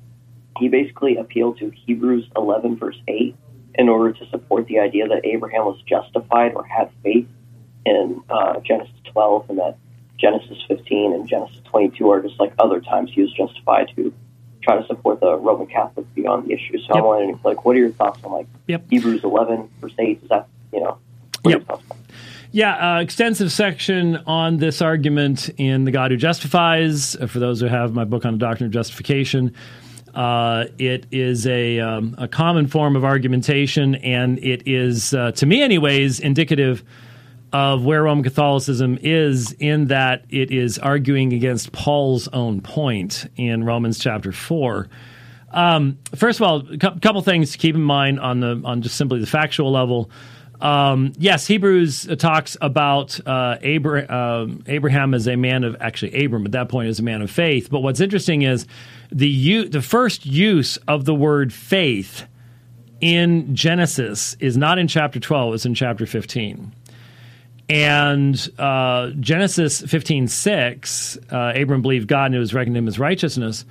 [0.59, 3.35] he basically appealed to Hebrews 11 verse 8
[3.75, 7.27] in order to support the idea that Abraham was justified or had faith
[7.85, 9.77] in uh, Genesis 12, and that
[10.17, 14.13] Genesis 15 and Genesis 22 are just like other times he was justified to
[14.61, 16.77] try to support the Roman Catholic view on the issue.
[16.79, 16.95] So Yep.
[16.95, 18.85] I'm wondering, like, what are your thoughts on like Yep.
[18.89, 20.19] Hebrews 11 verse 8?
[20.23, 20.97] Is that you know?
[21.45, 21.67] Yep.
[22.57, 27.15] Yeah, uh, extensive section on this argument in The God Who Justifies.
[27.15, 29.53] Uh, For those who have my book on the doctrine of justification,
[30.15, 35.45] uh, it is a, um, a common form of argumentation, and it is, uh, to
[35.45, 36.83] me, anyways, indicative
[37.53, 43.65] of where Roman Catholicism is in that it is arguing against Paul's own point in
[43.65, 44.89] Romans chapter 4.
[45.51, 48.81] Um, first of all, a cou- couple things to keep in mind on the on
[48.81, 50.09] just simply the factual level.
[50.59, 56.45] Um, yes, Hebrews talks about uh, Abra- um Abraham as a man of actually Abram
[56.45, 57.69] at that point is a man of faith.
[57.69, 58.65] But what's interesting is
[59.11, 62.25] the u- the first use of the word faith
[63.01, 66.73] in Genesis is not in chapter twelve; it's in chapter fifteen.
[67.69, 72.97] And uh, Genesis fifteen six, uh, Abram believed God and it was reckoned him as
[72.97, 73.63] righteousness,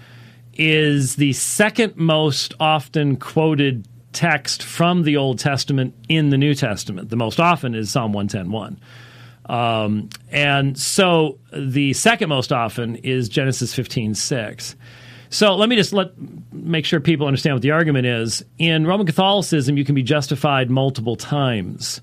[0.55, 7.11] is the second most often quoted text from the Old Testament in the New Testament.
[7.11, 8.79] The most often is Psalm 110.1.
[9.48, 14.74] Um, and so the second most often is Genesis 15.6.
[15.29, 16.12] So let me just let
[16.50, 18.42] make sure people understand what the argument is.
[18.59, 22.00] In Roman Catholicism, you can be justified multiple times.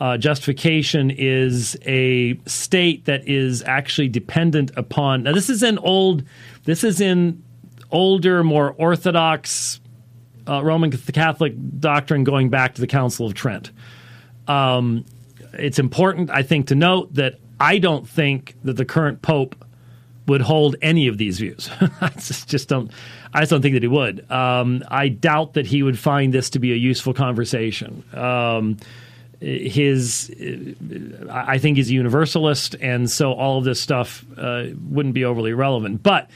[0.00, 5.24] Uh, justification is a state that is actually dependent upon.
[5.24, 6.24] Now, this is in old.
[6.64, 7.42] This is in
[7.90, 9.80] older, more orthodox
[10.48, 13.70] uh, Roman Catholic doctrine going back to the Council of Trent.
[14.48, 15.04] Um,
[15.54, 19.54] it's important, I think, to note that I don't think that the current pope
[20.26, 21.68] would hold any of these views.
[22.00, 22.90] I just, just don't.
[23.34, 24.30] I just don't think that he would.
[24.30, 28.04] Um, I doubt that he would find this to be a useful conversation.
[28.14, 28.76] Um,
[29.40, 30.30] his,
[31.28, 35.52] I think he's a universalist, and so all of this stuff uh, wouldn't be overly
[35.52, 36.02] relevant.
[36.02, 36.30] But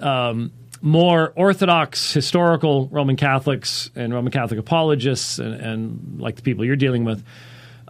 [0.00, 0.50] um,
[0.82, 6.76] more Orthodox, historical Roman Catholics and Roman Catholic apologists, and, and like the people you're
[6.76, 7.22] dealing with,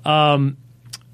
[0.05, 0.57] um,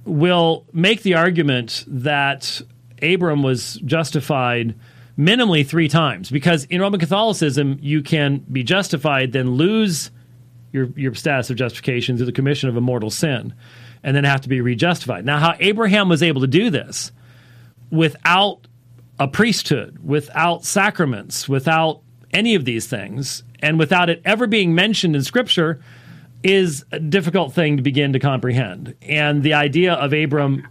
[0.04, 2.60] will make the argument that
[3.02, 4.74] Abram was justified
[5.18, 10.10] minimally three times because in Roman Catholicism you can be justified, then lose
[10.72, 13.54] your your status of justification through the commission of a mortal sin,
[14.02, 15.24] and then have to be rejustified.
[15.24, 17.12] Now, how Abraham was able to do this
[17.90, 18.66] without
[19.18, 22.02] a priesthood, without sacraments, without
[22.32, 25.80] any of these things, and without it ever being mentioned in Scripture
[26.42, 28.94] is a difficult thing to begin to comprehend.
[29.02, 30.66] And the idea of Abram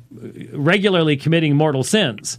[0.53, 2.37] regularly committing mortal sins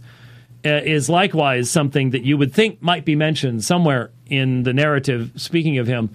[0.65, 5.31] uh, is likewise something that you would think might be mentioned somewhere in the narrative
[5.35, 6.09] speaking of him.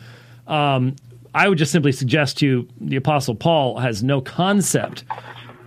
[0.46, 0.96] Um,
[1.34, 5.04] I would just simply suggest to you the Apostle Paul has no concept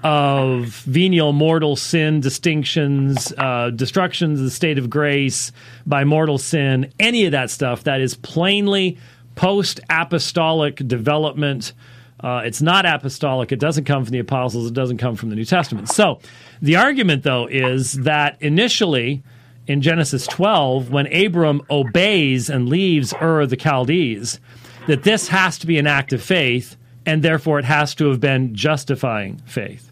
[0.06, 5.52] of venial mortal sin distinctions, uh, destructions of the state of grace
[5.88, 9.00] by mortal sin, any of that stuff that is plainly
[9.34, 11.74] post apostolic development.
[12.20, 13.52] Uh, it's not apostolic.
[13.52, 14.68] It doesn't come from the apostles.
[14.68, 15.90] It doesn't come from the New Testament.
[15.90, 16.20] So
[16.62, 19.24] the argument, though, is that initially
[19.66, 24.40] in Genesis 12, when Abram obeys and leaves Ur of the Chaldees,
[24.86, 26.78] that this has to be an act of faith,
[27.08, 29.92] and therefore it has to have been justifying faith.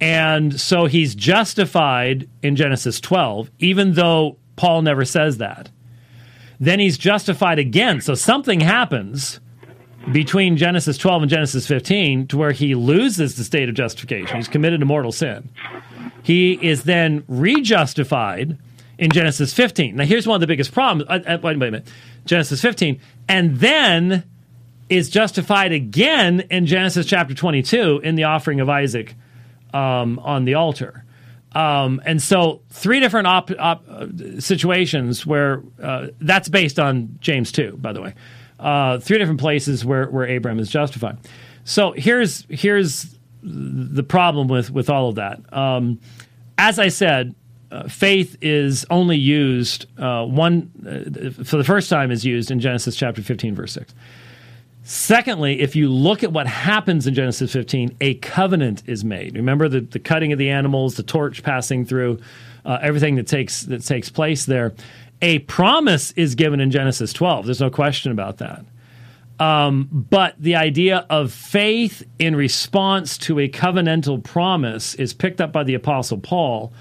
[0.00, 5.70] And so he's justified in Genesis 12, even though Paul never says that.
[6.60, 8.00] Then he's justified again.
[8.00, 9.40] So something happens
[10.12, 14.36] between Genesis 12 and Genesis 15 to where he loses the state of justification.
[14.36, 15.48] He's committed a mortal sin.
[16.22, 18.58] He is then rejustified
[18.98, 19.96] in Genesis 15.
[19.96, 21.08] Now, here's one of the biggest problems.
[21.08, 21.88] Uh, uh, wait, a minute.
[22.24, 23.00] Genesis 15.
[23.28, 24.24] And then
[24.88, 29.14] is justified again in Genesis chapter 22 in the offering of Isaac
[29.74, 31.04] um, on the altar.
[31.52, 33.84] Um, and so, three different op- op-
[34.38, 38.14] situations where uh, that's based on James 2, by the way.
[38.60, 41.16] Uh, three different places where, where Abraham is justified.
[41.64, 45.40] So, here's, here's the problem with, with all of that.
[45.52, 46.00] Um,
[46.58, 47.34] as I said,
[47.70, 52.60] uh, faith is only used uh, one uh, for the first time is used in
[52.60, 53.94] Genesis chapter 15 verse 6.
[54.90, 59.36] Secondly, if you look at what happens in Genesis 15, a covenant is made.
[59.36, 62.20] Remember the, the cutting of the animals, the torch passing through,
[62.64, 64.72] uh, everything that takes that takes place there.
[65.20, 67.44] A promise is given in Genesis 12.
[67.44, 68.64] There's no question about that.
[69.38, 75.52] Um, but the idea of faith in response to a covenantal promise is picked up
[75.52, 76.72] by the Apostle Paul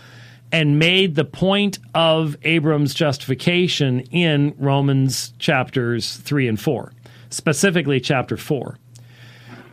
[0.54, 6.94] and made the point of Abram's justification in Romans chapters 3 and 4
[7.30, 8.78] specifically chapter 4.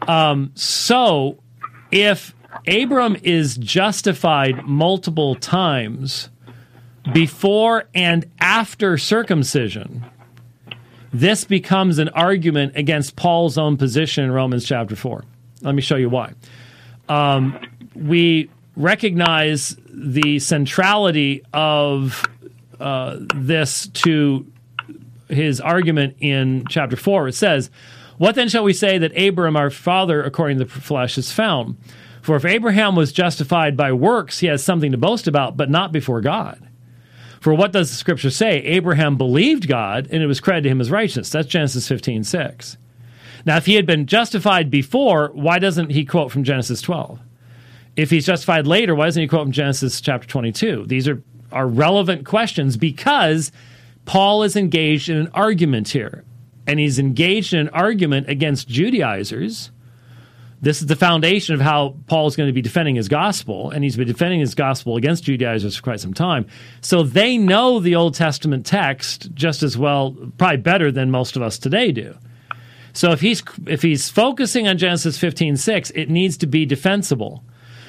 [0.09, 1.38] Um, so
[1.90, 2.34] if
[2.66, 6.30] Abram is justified multiple times
[7.12, 10.05] before and after circumcision,
[11.12, 15.24] this becomes an argument against Paul's own position in Romans chapter 4.
[15.62, 16.32] Let me show you why.
[17.09, 17.59] Um,
[17.94, 22.24] we recognize the centrality of
[22.80, 24.44] uh, this to
[25.28, 27.28] his argument in chapter 4.
[27.28, 27.70] It says,
[28.18, 31.76] What then shall we say that Abraham, our father, according to the flesh, is found?
[32.22, 35.92] For if Abraham was justified by works, he has something to boast about, but not
[35.92, 36.68] before God.
[37.40, 38.62] For what does the scripture say?
[38.62, 41.28] Abraham believed God, and it was credited to him as righteousness.
[41.28, 42.78] That's Genesis 15 6.
[43.44, 47.20] Now, if he had been justified before, why doesn't he quote from Genesis 12?
[47.96, 50.86] If he's justified later, why doesn't he quote from Genesis chapter 22?
[50.86, 51.22] These are,
[51.52, 53.52] are relevant questions because
[54.05, 56.24] Paul is engaged in an argument here,
[56.66, 59.70] and he's engaged in an argument against Judaizers.
[60.61, 63.84] This is the foundation of how Paul is going to be defending his gospel, and
[63.84, 66.46] he's been defending his gospel against Judaizers for quite some time.
[66.80, 71.42] So they know the Old Testament text just as well, probably better than most of
[71.42, 72.16] us today do.
[72.94, 77.44] So if he's if he's focusing on Genesis 15:6, it needs to be defensible.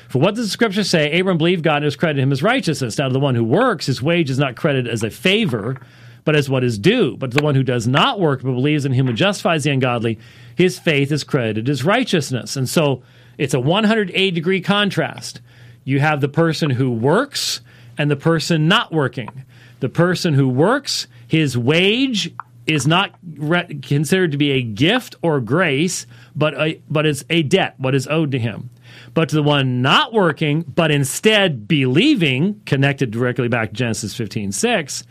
[0.10, 1.18] For what does the scripture say?
[1.18, 2.98] Abram believed God and was credited him as righteousness.
[2.98, 5.78] Now to the one who works, his wage is not credited as a favor,
[6.26, 7.16] but as what is due.
[7.16, 10.20] But the one who does not work but believes in him who justifies the ungodly,
[10.56, 12.58] his faith is credited as righteousness.
[12.58, 13.04] And so
[13.38, 15.40] it's a 180 degree contrast.
[15.86, 17.62] You have the person who works
[17.98, 19.46] and the person not working.
[19.80, 22.34] The person who works, his wage
[22.66, 27.44] is not re- considered to be a gift or grace, but a, but it's a
[27.44, 28.72] debt, what is owed to him.
[29.14, 34.52] But to the one not working, but instead believing, connected directly back to Genesis 15
[34.52, 35.04] 6,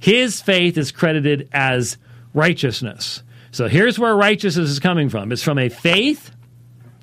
[0.00, 1.98] his faith is credited as
[2.34, 3.22] righteousness.
[3.52, 6.32] So here's where righteousness is coming from it's from a faith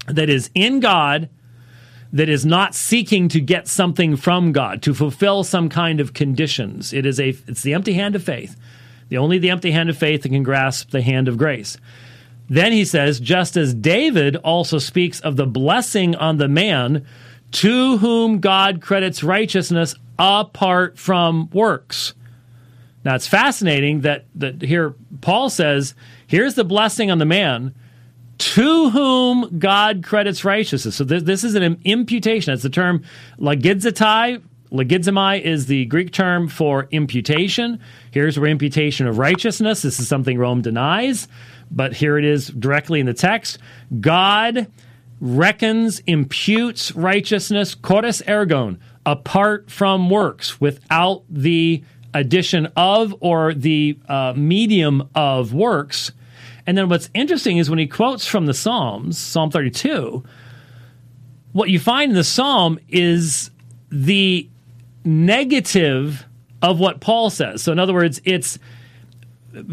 [0.07, 1.29] that is in God,
[2.11, 6.91] that is not seeking to get something from God, to fulfill some kind of conditions.
[6.91, 8.59] It is a it's the empty hand of faith.
[9.09, 11.77] The only the empty hand of faith that can grasp the hand of grace.
[12.49, 17.05] Then he says, just as David also speaks of the blessing on the man
[17.51, 22.13] to whom God credits righteousness apart from works.
[23.07, 25.95] Now it's fascinating that that here Paul says,
[26.27, 27.73] here's the blessing on the man
[28.39, 30.97] to whom God credits righteousness.
[30.97, 32.53] So this, this is an imputation.
[32.53, 33.05] It's the term
[33.39, 34.43] logizetai
[34.73, 37.79] Logizomai is the Greek term for imputation.
[38.11, 39.83] Here's where imputation of righteousness.
[39.83, 41.29] This is something Rome denies,
[41.71, 43.59] but here it is directly in the text.
[44.01, 44.67] God
[45.21, 51.81] reckons, imputes righteousness, choris ergon, apart from works, without the
[52.17, 56.11] addition of or the uh, medium of works.
[56.65, 60.23] And then what's interesting is when he quotes from the Psalms, Psalm 32,
[61.53, 63.51] what you find in the Psalm is
[63.89, 64.49] the
[65.05, 66.25] negative
[66.61, 67.63] of what Paul says.
[67.63, 68.59] So, in other words, it's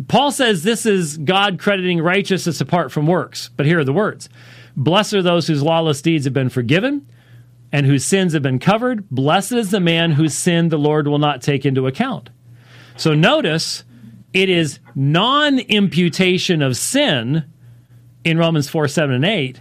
[0.09, 3.51] Paul says this is God crediting righteousness apart from works.
[3.57, 4.28] But here are the words
[4.76, 7.07] Blessed are those whose lawless deeds have been forgiven
[7.72, 9.09] and whose sins have been covered.
[9.11, 12.30] Blessed is the man whose sin the Lord will not take into account.
[12.97, 13.84] So, notice
[14.32, 17.45] it is non imputation of sin
[18.24, 19.61] in Romans 4 7 and 8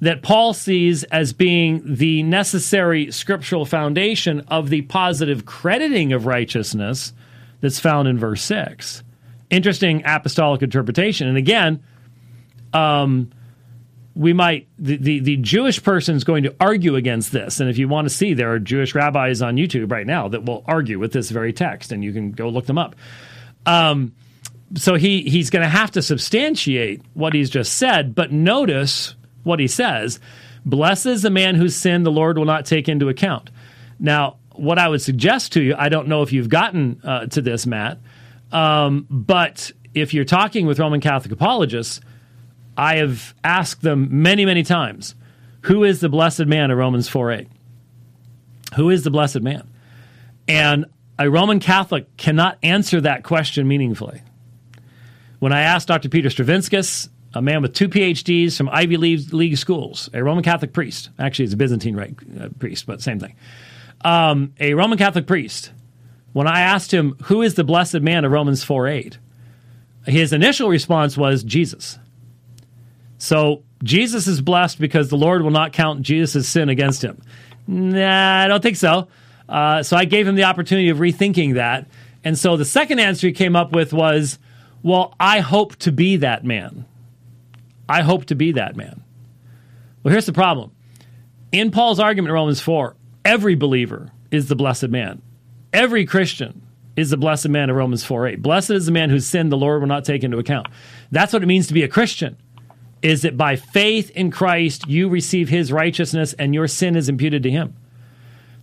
[0.00, 7.12] that Paul sees as being the necessary scriptural foundation of the positive crediting of righteousness
[7.60, 9.02] that's found in verse 6.
[9.50, 11.28] Interesting apostolic interpretation.
[11.28, 11.82] And again,
[12.72, 13.30] um,
[14.14, 17.60] we might, the, the, the Jewish person is going to argue against this.
[17.60, 20.44] And if you want to see, there are Jewish rabbis on YouTube right now that
[20.44, 22.96] will argue with this very text, and you can go look them up.
[23.66, 24.12] Um,
[24.74, 29.58] so he, he's going to have to substantiate what he's just said, but notice what
[29.58, 30.20] he says.
[30.64, 33.50] "Blesses the man whose sin the Lord will not take into account.
[33.98, 37.40] Now, what I would suggest to you, I don't know if you've gotten uh, to
[37.40, 37.98] this, Matt,
[38.52, 42.00] um, but if you're talking with Roman Catholic apologists,
[42.76, 45.14] I have asked them many, many times,
[45.62, 47.48] who is the blessed man of Romans 4 8?
[48.76, 49.68] Who is the blessed man?
[50.48, 50.86] And
[51.18, 54.22] a Roman Catholic cannot answer that question meaningfully.
[55.38, 56.08] When I asked Dr.
[56.08, 61.10] Peter Stravinskas, a man with two PhDs from Ivy League schools, a Roman Catholic priest.
[61.18, 63.36] Actually, he's a Byzantine rite, uh, priest, but same thing.
[64.02, 65.70] Um, a Roman Catholic priest.
[66.32, 69.18] When I asked him, who is the blessed man of Romans 4 8?
[70.06, 71.98] His initial response was Jesus.
[73.20, 77.22] So Jesus is blessed because the Lord will not count Jesus' sin against him.
[77.66, 79.08] Nah, I don't think so.
[79.48, 81.86] Uh, so I gave him the opportunity of rethinking that.
[82.24, 84.38] And so the second answer he came up with was,
[84.82, 86.86] well, I hope to be that man.
[87.88, 89.02] I hope to be that man.
[90.02, 90.72] Well, here's the problem.
[91.52, 95.20] In Paul's argument in Romans 4, every believer is the blessed man.
[95.72, 96.62] Every Christian
[96.96, 98.42] is the blessed man of Romans 4 8.
[98.42, 100.68] Blessed is the man whose sin the Lord will not take into account.
[101.10, 102.36] That's what it means to be a Christian.
[103.02, 107.42] Is that by faith in Christ you receive his righteousness and your sin is imputed
[107.44, 107.74] to him.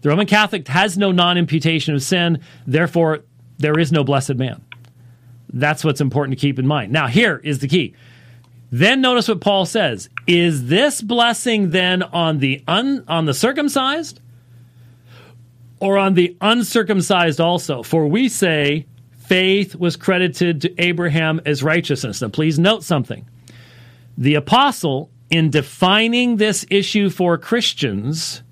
[0.01, 3.23] The Roman Catholic has no non imputation of sin, therefore,
[3.57, 4.63] there is no blessed man.
[5.51, 6.91] That's what's important to keep in mind.
[6.91, 7.95] Now, here is the key
[8.71, 10.09] then notice what Paul says.
[10.25, 14.19] Is this blessing then on the un, on the circumcised
[15.79, 17.83] or on the uncircumcised also?
[17.83, 18.85] For we say
[19.19, 22.21] faith was credited to Abraham as righteousness.
[22.21, 23.27] Now please note something.
[24.17, 28.43] The apostle in defining this issue for Christians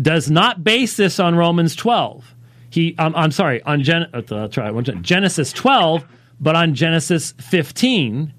[0.00, 2.34] does not base this on Romans 12.
[2.70, 6.04] He um, I'm sorry, on Gen, uh, try, Genesis 12,
[6.40, 8.32] but on Genesis 15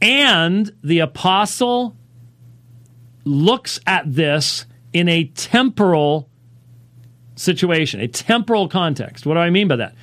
[0.00, 1.96] and the apostle
[3.24, 6.28] looks at this in a temporal
[7.34, 9.26] situation, a temporal context.
[9.26, 9.94] What do I mean by that?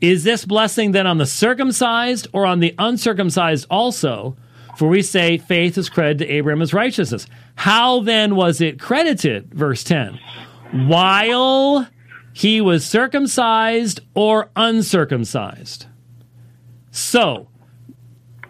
[0.00, 4.36] Is this blessing then on the circumcised or on the uncircumcised also?
[4.76, 7.26] For we say faith is credited to Abraham as righteousness.
[7.54, 9.52] How then was it credited?
[9.54, 10.18] Verse 10.
[10.86, 11.88] While
[12.34, 15.86] he was circumcised or uncircumcised.
[16.90, 17.48] So,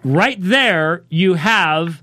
[0.03, 2.03] right there you have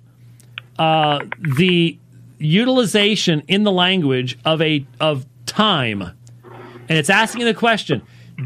[0.79, 1.25] uh,
[1.57, 1.99] the
[2.37, 8.01] utilization in the language of a of time, and it's asking the question: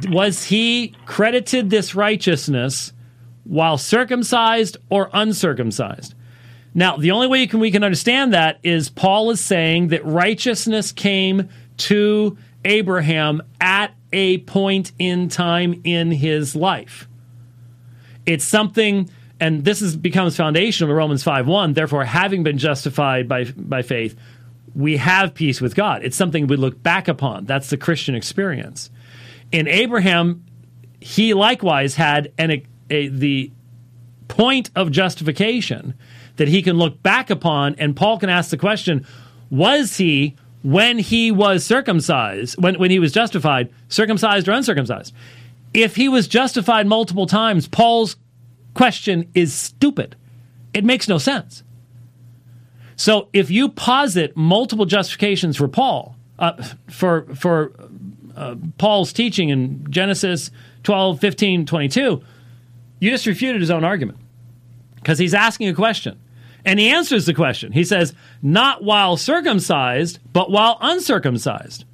[0.09, 2.93] Was he credited this righteousness
[3.48, 6.14] while circumcised or uncircumcised?
[6.74, 10.91] Now, the only way can, we can understand that is Paul is saying that righteousness
[10.91, 17.08] came to Abraham at a point in time in his life.
[18.26, 21.74] It's something and this is becomes foundational in Romans 5 1.
[21.74, 24.16] Therefore, having been justified by, by faith,
[24.76, 26.04] we have peace with God.
[26.04, 27.45] It's something we look back upon.
[27.45, 28.89] That's the Christian experience.
[29.52, 30.43] In Abraham,
[31.00, 33.51] he likewise had an, a, the
[34.27, 35.93] point of justification
[36.38, 39.05] that he can look back upon, and Paul can ask the question
[39.49, 45.13] was he, when he was circumcised, when, when he was justified, circumcised or uncircumcised?
[45.73, 48.17] If he was justified multiple times, Paul's
[48.73, 50.15] question is stupid.
[50.73, 51.63] It makes no sense.
[52.97, 57.71] So if you posit multiple justifications for Paul, uh, for for
[58.35, 60.51] uh, Paul's teaching in Genesis
[60.83, 62.23] 12, 15, 22,
[63.00, 64.20] you just refuted his own argument
[64.95, 66.20] because he's asking a question.
[66.66, 67.72] And he answers the question.
[67.72, 71.86] He says, not while circumcised, but while uncircumcised.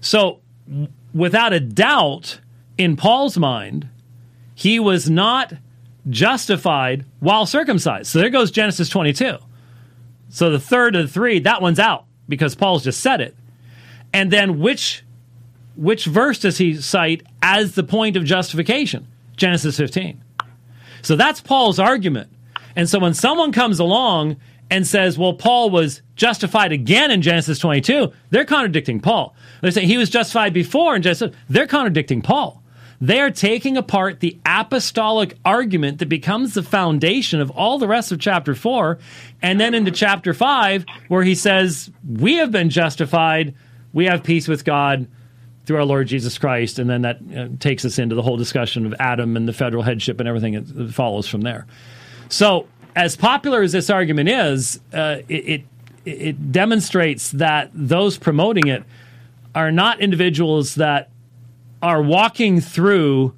[0.00, 0.40] So,
[1.14, 2.40] without a doubt,
[2.76, 3.88] in Paul's mind,
[4.54, 5.52] he was not
[6.08, 8.06] justified while circumcised.
[8.06, 9.36] So there goes Genesis 22.
[10.30, 13.36] So the third of the three, that one's out because Paul's just said it.
[14.12, 15.04] And then which
[15.76, 19.06] which verse does he cite as the point of justification?
[19.36, 20.22] Genesis 15.
[21.02, 22.30] So that's Paul's argument.
[22.76, 24.36] And so when someone comes along
[24.70, 29.34] and says, well, Paul was justified again in Genesis 22, they're contradicting Paul.
[29.60, 32.62] They're saying he was justified before in Genesis, they're contradicting Paul.
[33.02, 38.12] They are taking apart the apostolic argument that becomes the foundation of all the rest
[38.12, 38.98] of chapter 4,
[39.40, 43.54] and then into chapter 5, where he says, We have been justified,
[43.94, 45.08] we have peace with God
[45.70, 48.86] through our Lord Jesus Christ, and then that uh, takes us into the whole discussion
[48.86, 51.64] of Adam and the federal headship and everything that follows from there.
[52.28, 52.66] So,
[52.96, 55.62] as popular as this argument is, uh, it, it,
[56.04, 58.82] it demonstrates that those promoting it
[59.54, 61.08] are not individuals that
[61.80, 63.32] are walking through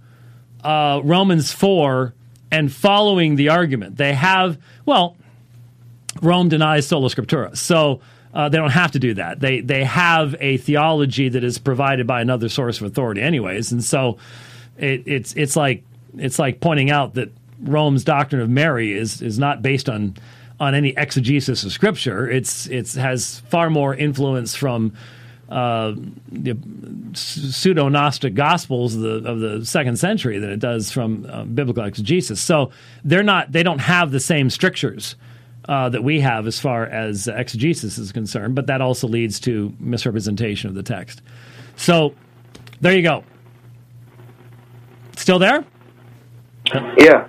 [0.65, 2.15] uh, Romans four
[2.51, 3.99] and following the argument.
[3.99, 4.57] They have
[4.87, 5.19] well,
[6.23, 8.01] Rome denies sola scriptura, so.
[8.35, 9.41] Uh, they don't have to do that.
[9.41, 13.85] They they have a theology that is provided by another source of authority, anyways, and
[13.85, 14.17] so
[14.79, 15.85] it, it's it's like
[16.17, 17.31] it's like pointing out that
[17.61, 20.17] Rome's doctrine of Mary is is not based on
[20.59, 22.31] on any exegesis of Scripture.
[22.31, 24.95] It's it's has far more influence from
[25.49, 25.95] uh,
[26.31, 26.57] the
[27.13, 31.85] pseudo Gnostic Gospels of the, of the second century than it does from uh, biblical
[31.85, 32.41] exegesis.
[32.41, 32.71] So
[33.05, 35.17] they're not they don't have the same strictures.
[35.69, 39.73] Uh, that we have as far as exegesis is concerned, but that also leads to
[39.79, 41.23] misrepresentation of the text.
[41.77, 42.17] So
[42.81, 43.23] there you go.
[45.17, 45.65] Still there?
[46.99, 47.29] Yeah.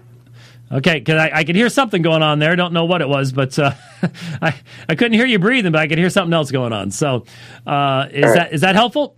[0.72, 2.56] Okay, because I, I could hear something going on there.
[2.56, 3.74] Don't know what it was, but uh,
[4.42, 4.56] I
[4.90, 6.90] I couldn't hear you breathing, but I could hear something else going on.
[6.90, 7.26] So,
[7.68, 8.34] uh, is right.
[8.36, 9.16] that is that helpful?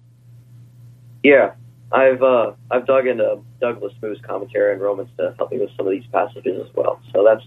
[1.24, 1.53] Yeah,
[1.93, 5.88] I've uh, I've dug into Douglas Moo's commentary on Romans to help me with some
[5.88, 6.99] of these passages as well.
[7.13, 7.43] So that's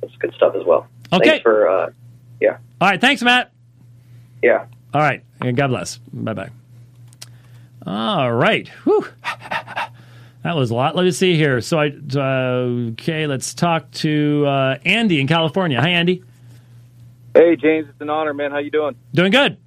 [0.00, 0.86] that's good stuff as well.
[1.12, 1.28] Okay.
[1.28, 1.90] Thanks for uh,
[2.40, 2.58] yeah.
[2.80, 3.00] All right.
[3.00, 3.52] Thanks, Matt.
[4.42, 4.66] Yeah.
[4.94, 5.22] All right.
[5.40, 5.98] And God bless.
[6.12, 6.50] Bye bye.
[7.86, 8.68] All right.
[8.84, 9.06] Whew.
[10.42, 10.96] That was a lot.
[10.96, 11.60] Let me see here.
[11.60, 13.26] So I uh, okay.
[13.26, 15.78] Let's talk to uh, Andy in California.
[15.80, 16.24] Hi, Andy.
[17.34, 17.88] Hey, James.
[17.88, 18.50] It's an honor, man.
[18.50, 18.96] How you doing?
[19.12, 19.58] Doing good.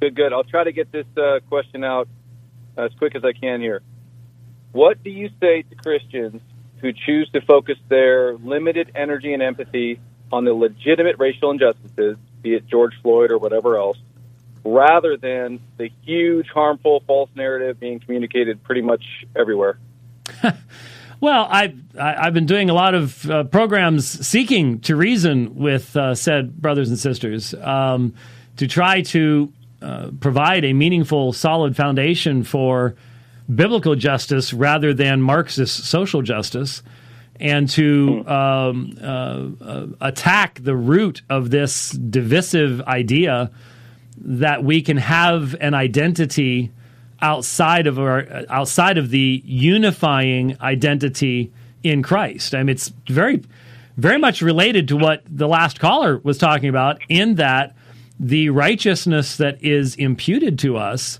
[0.00, 0.32] Good, good.
[0.32, 2.08] I'll try to get this uh, question out
[2.76, 3.82] as quick as I can here.
[4.72, 6.42] What do you say to Christians
[6.80, 10.00] who choose to focus their limited energy and empathy
[10.30, 13.98] on the legitimate racial injustices, be it George Floyd or whatever else,
[14.64, 19.04] rather than the huge, harmful, false narrative being communicated pretty much
[19.34, 19.78] everywhere?
[21.20, 26.14] well, I've, I've been doing a lot of uh, programs seeking to reason with uh,
[26.14, 28.14] said brothers and sisters um,
[28.56, 32.94] to try to uh, provide a meaningful, solid foundation for
[33.52, 36.82] biblical justice rather than Marxist social justice.
[37.40, 43.52] And to um, uh, uh, attack the root of this divisive idea
[44.16, 46.72] that we can have an identity
[47.20, 52.54] outside of our outside of the unifying identity in Christ.
[52.54, 53.42] I mean, it's very
[53.96, 57.74] very much related to what the last caller was talking about in that
[58.20, 61.18] the righteousness that is imputed to us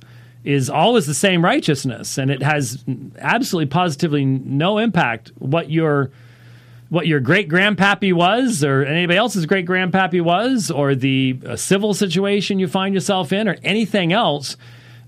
[0.49, 2.83] is always the same righteousness and it has
[3.19, 6.11] absolutely positively no impact what your
[6.89, 11.93] what your great grandpappy was, or anybody else's great grandpappy was, or the uh, civil
[11.93, 14.57] situation you find yourself in, or anything else,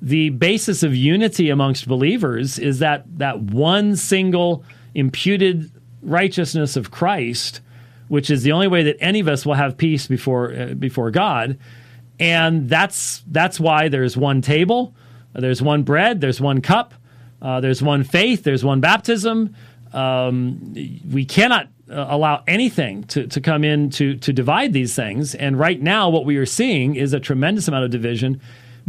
[0.02, 4.62] the basis of unity amongst believers is that that one single
[4.94, 5.70] imputed
[6.02, 7.62] righteousness of Christ,
[8.08, 11.10] which is the only way that any of us will have peace before uh, before
[11.10, 11.58] God,
[12.18, 14.94] and that's that's why there's one table,
[15.34, 16.94] there's one bread, there's one cup,
[17.40, 19.54] uh, there's one faith, there's one baptism.
[19.92, 20.74] Um,
[21.10, 25.34] we cannot uh, allow anything to, to come in to, to divide these things.
[25.34, 28.40] And right now, what we are seeing is a tremendous amount of division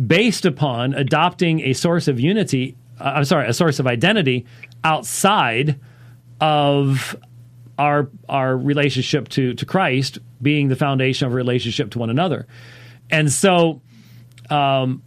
[0.08, 4.46] based upon adopting a source of unity, uh, I'm sorry, a source of identity
[4.84, 5.80] outside
[6.40, 7.16] of
[7.78, 12.48] our, our relationship to, to Christ being the foundation of a relationship to one another.
[13.10, 13.82] And so,
[14.50, 15.02] um,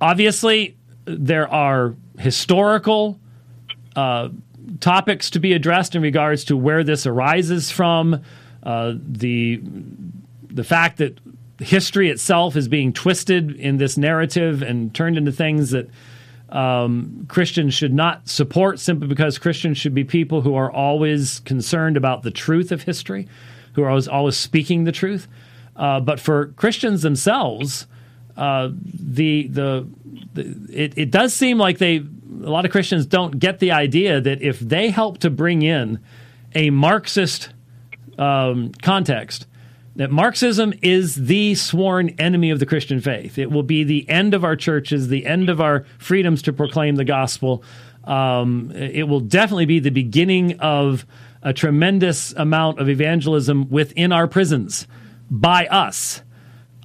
[0.00, 3.18] obviously, there are historical
[3.96, 4.28] uh,
[4.80, 8.22] topics to be addressed in regards to where this arises from,
[8.62, 9.60] uh, the
[10.50, 11.18] the fact that
[11.60, 15.88] history itself is being twisted in this narrative and turned into things that
[16.50, 21.96] um, Christians should not support simply because Christians should be people who are always concerned
[21.96, 23.28] about the truth of history,
[23.74, 25.28] who are always, always speaking the truth.
[25.76, 27.86] Uh, but for Christians themselves,
[28.38, 29.88] uh, the, the
[30.32, 34.20] the it, it does seem like they a lot of Christians don't get the idea
[34.20, 35.98] that if they help to bring in
[36.54, 37.50] a Marxist
[38.16, 39.46] um, context,
[39.96, 43.38] that Marxism is the sworn enemy of the Christian faith.
[43.38, 46.94] It will be the end of our churches, the end of our freedoms to proclaim
[46.94, 47.64] the gospel.
[48.04, 51.04] Um, it will definitely be the beginning of
[51.42, 54.86] a tremendous amount of evangelism within our prisons
[55.28, 56.22] by us.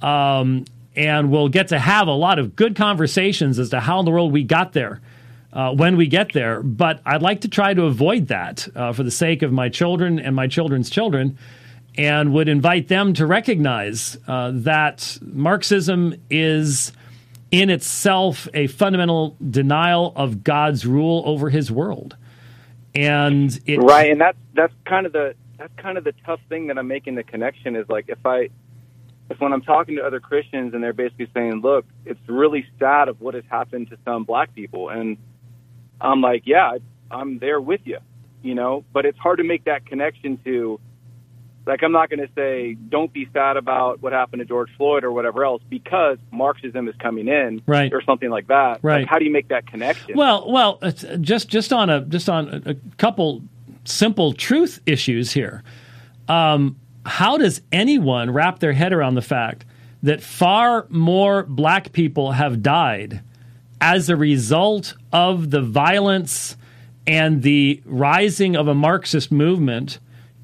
[0.02, 0.64] Um,
[0.96, 4.10] and we'll get to have a lot of good conversations as to how in the
[4.10, 5.00] world we got there.
[5.52, 9.04] Uh, when we get there, but I'd like to try to avoid that uh, for
[9.04, 11.38] the sake of my children and my children's children
[11.96, 16.92] and would invite them to recognize uh, that Marxism is
[17.50, 22.16] in itself a fundamental denial of God's rule over his world.
[22.94, 26.68] And it, right, and that's that's kind of the that's kind of the tough thing
[26.68, 28.50] that I'm making the connection is like if I
[29.30, 33.08] if when I'm talking to other Christians and they're basically saying, "Look, it's really sad
[33.08, 35.16] of what has happened to some black people," and
[36.00, 36.78] I'm like, "Yeah,
[37.10, 37.98] I'm there with you,"
[38.42, 40.78] you know, but it's hard to make that connection to
[41.66, 45.04] like I'm not going to say don't be sad about what happened to George Floyd
[45.04, 47.92] or whatever else because Marxism is coming in, right.
[47.92, 48.80] or something like that.
[48.82, 49.00] Right.
[49.00, 50.16] Like, how do you make that connection?
[50.16, 50.78] Well, well,
[51.20, 53.42] just just on a just on a couple
[53.84, 55.62] simple truth issues here.
[56.28, 59.64] Um, how does anyone wrap their head around the fact
[60.02, 63.22] that far more black people have died
[63.80, 66.56] as a result of the violence
[67.06, 69.98] and the rising of a Marxist movement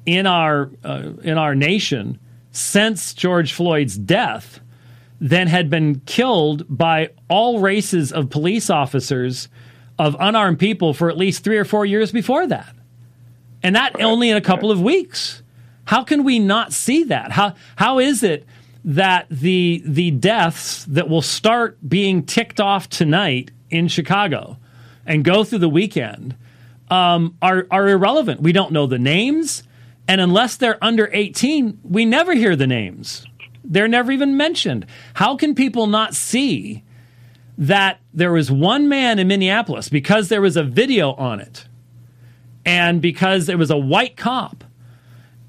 [0.05, 2.19] in our uh, in our nation
[2.51, 4.59] since George Floyd's death
[5.19, 9.47] than had been killed by all races of police officers
[9.99, 12.75] of unarmed people for at least three or four years before that,
[13.61, 14.03] and that right.
[14.03, 15.40] only in a couple of weeks.
[15.91, 17.33] How can we not see that?
[17.33, 18.45] How how is it
[18.85, 24.57] that the the deaths that will start being ticked off tonight in Chicago
[25.05, 26.37] and go through the weekend
[26.89, 28.39] um, are are irrelevant?
[28.39, 29.63] We don't know the names.
[30.07, 33.25] And unless they're under 18, we never hear the names.
[33.61, 34.85] They're never even mentioned.
[35.15, 36.85] How can people not see
[37.57, 41.67] that there was one man in Minneapolis because there was a video on it
[42.65, 44.63] and because it was a white cop?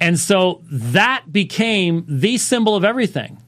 [0.02, 3.40] And so that became the symbol of everything.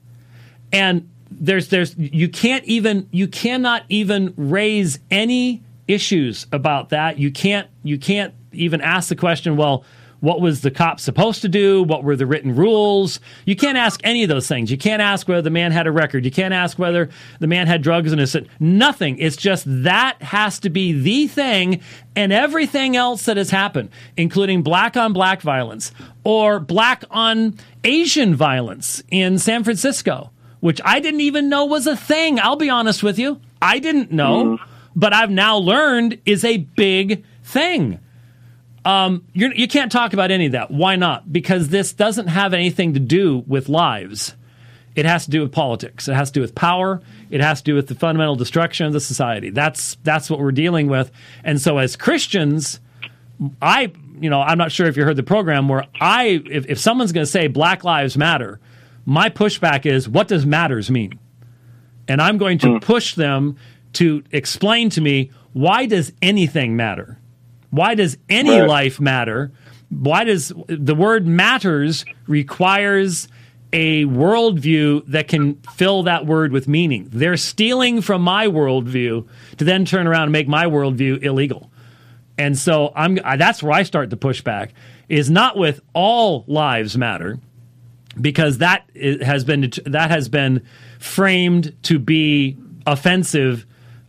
[0.72, 7.18] And there's there's you can't even you cannot even raise any issues about that.
[7.18, 9.84] You can't you can't even ask the question, well,
[10.24, 11.82] what was the cop supposed to do?
[11.82, 13.20] What were the written rules?
[13.44, 14.70] You can't ask any of those things.
[14.70, 16.24] You can't ask whether the man had a record.
[16.24, 17.10] You can't ask whether
[17.40, 19.18] the man had drugs in his nothing.
[19.18, 21.82] It's just that has to be the thing
[22.16, 25.92] and everything else that has happened, including black on black violence
[26.24, 31.96] or black on Asian violence in San Francisco, which I didn't even know was a
[31.96, 32.40] thing.
[32.40, 33.42] I'll be honest with you.
[33.60, 34.58] I didn't know, mm.
[34.96, 38.00] but I've now learned is a big thing.
[38.84, 40.70] Um, you're, you can not talk about any of that.
[40.70, 41.32] Why not?
[41.32, 44.34] Because this doesn't have anything to do with lives.
[44.94, 46.06] It has to do with politics.
[46.06, 47.00] It has to do with power.
[47.30, 49.50] It has to do with the fundamental destruction of the society.
[49.50, 51.10] That's that's what we're dealing with.
[51.42, 52.78] And so, as Christians,
[53.60, 56.78] I you know I'm not sure if you heard the program where I if, if
[56.78, 58.60] someone's going to say Black Lives Matter,
[59.04, 61.18] my pushback is what does matters mean,
[62.06, 62.78] and I'm going to hmm.
[62.78, 63.56] push them
[63.94, 67.18] to explain to me why does anything matter
[67.74, 68.68] why does any right.
[68.68, 69.50] life matter?
[69.90, 73.26] Why does the word matters requires
[73.72, 77.08] a worldview that can fill that word with meaning?
[77.10, 81.72] They're stealing from my worldview to then turn around and make my worldview illegal.
[82.38, 84.72] And so I'm that's where I start to push back
[85.08, 87.40] is not with all lives matter
[88.20, 90.64] because that has been that has been
[91.00, 92.56] framed to be
[92.86, 93.66] offensive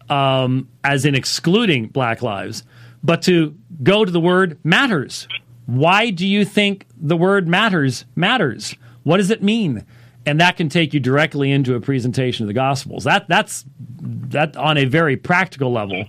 [0.07, 2.63] um, as in excluding black lives
[3.05, 5.27] but to go to the word matters.
[5.67, 8.75] Why do you think the word matters matters?
[9.03, 9.85] What does it mean?
[10.25, 13.03] And that can take you directly into a presentation of the Gospels.
[13.03, 13.63] That that's
[13.99, 16.05] that on a very practical level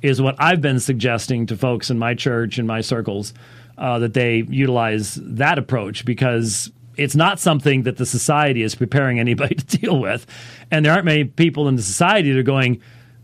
[0.00, 3.34] is what I've been suggesting to folks in my church and my circles
[3.76, 9.20] uh, that they utilize that approach because it's not something that the society is preparing
[9.20, 10.26] anybody to deal with,
[10.70, 12.80] and there aren't many people in the society that are going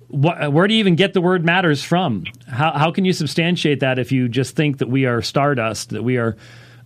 [0.08, 2.24] what, where do you even get the word matters from?
[2.46, 6.02] How, how can you substantiate that if you just think that we are stardust, that
[6.02, 6.36] we are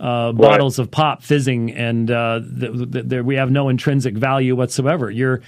[0.00, 4.54] uh, bottles of pop fizzing, and uh, th- th- th- we have no intrinsic value
[4.54, 5.10] whatsoever.
[5.10, 5.42] You're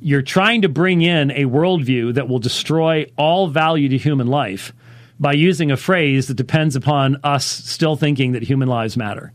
[0.00, 4.72] you're trying to bring in a worldview that will destroy all value to human life
[5.18, 9.32] by using a phrase that depends upon us still thinking that human lives matter.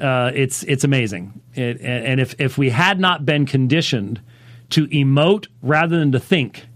[0.00, 4.20] Uh, it's it's amazing, it, and if if we had not been conditioned
[4.70, 6.66] to emote rather than to think,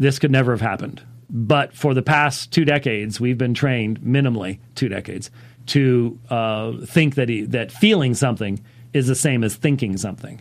[0.00, 1.02] this could never have happened.
[1.28, 5.30] But for the past two decades, we've been trained minimally two decades
[5.66, 8.60] to uh, think that he, that feeling something
[8.92, 10.40] is the same as thinking something,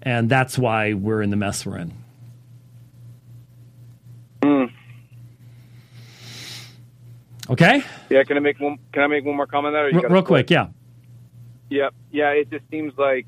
[0.00, 1.92] and that's why we're in the mess we're in.
[4.40, 4.72] Mm.
[7.50, 7.82] Okay.
[8.08, 8.78] Yeah, can I make one?
[8.92, 10.04] Can I make one more comment on that?
[10.04, 10.68] R- real quick, yeah.
[11.68, 12.30] Yeah, yeah.
[12.30, 13.26] It just seems like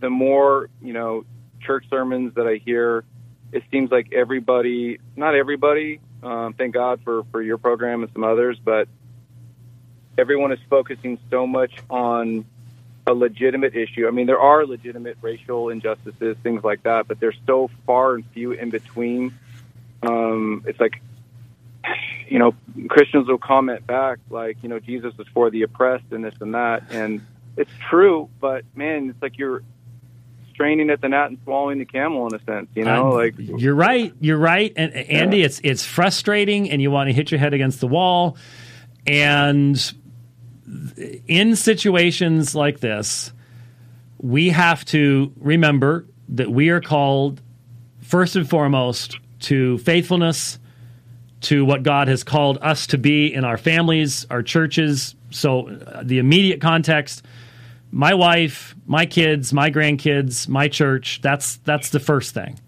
[0.00, 1.24] the more you know
[1.60, 3.04] church sermons that I hear,
[3.52, 6.00] it seems like everybody, not everybody.
[6.22, 8.88] Um, thank God for for your program and some others, but
[10.18, 12.44] everyone is focusing so much on
[13.06, 14.08] a legitimate issue.
[14.08, 18.24] I mean, there are legitimate racial injustices, things like that, but they're so far and
[18.32, 19.34] few in between.
[20.02, 21.00] Um, it's like
[22.28, 22.54] you know,
[22.88, 26.54] Christians will comment back like, you know, Jesus was for the oppressed and this and
[26.54, 27.24] that, and
[27.56, 29.62] it's true, but man, it's like you're
[30.56, 33.34] straining at the gnat and swallowing the camel in a sense, you know, Uh, like
[33.36, 34.12] you're right.
[34.20, 34.72] You're right.
[34.74, 38.38] And Andy, it's it's frustrating, and you want to hit your head against the wall.
[39.06, 39.78] And
[41.28, 43.32] in situations like this,
[44.18, 47.42] we have to remember that we are called
[48.00, 50.58] first and foremost to faithfulness
[51.42, 55.14] to what God has called us to be in our families, our churches.
[55.30, 57.22] So, uh, the immediate context
[57.96, 62.60] my wife, my kids, my grandkids, my church, that's that's the first thing.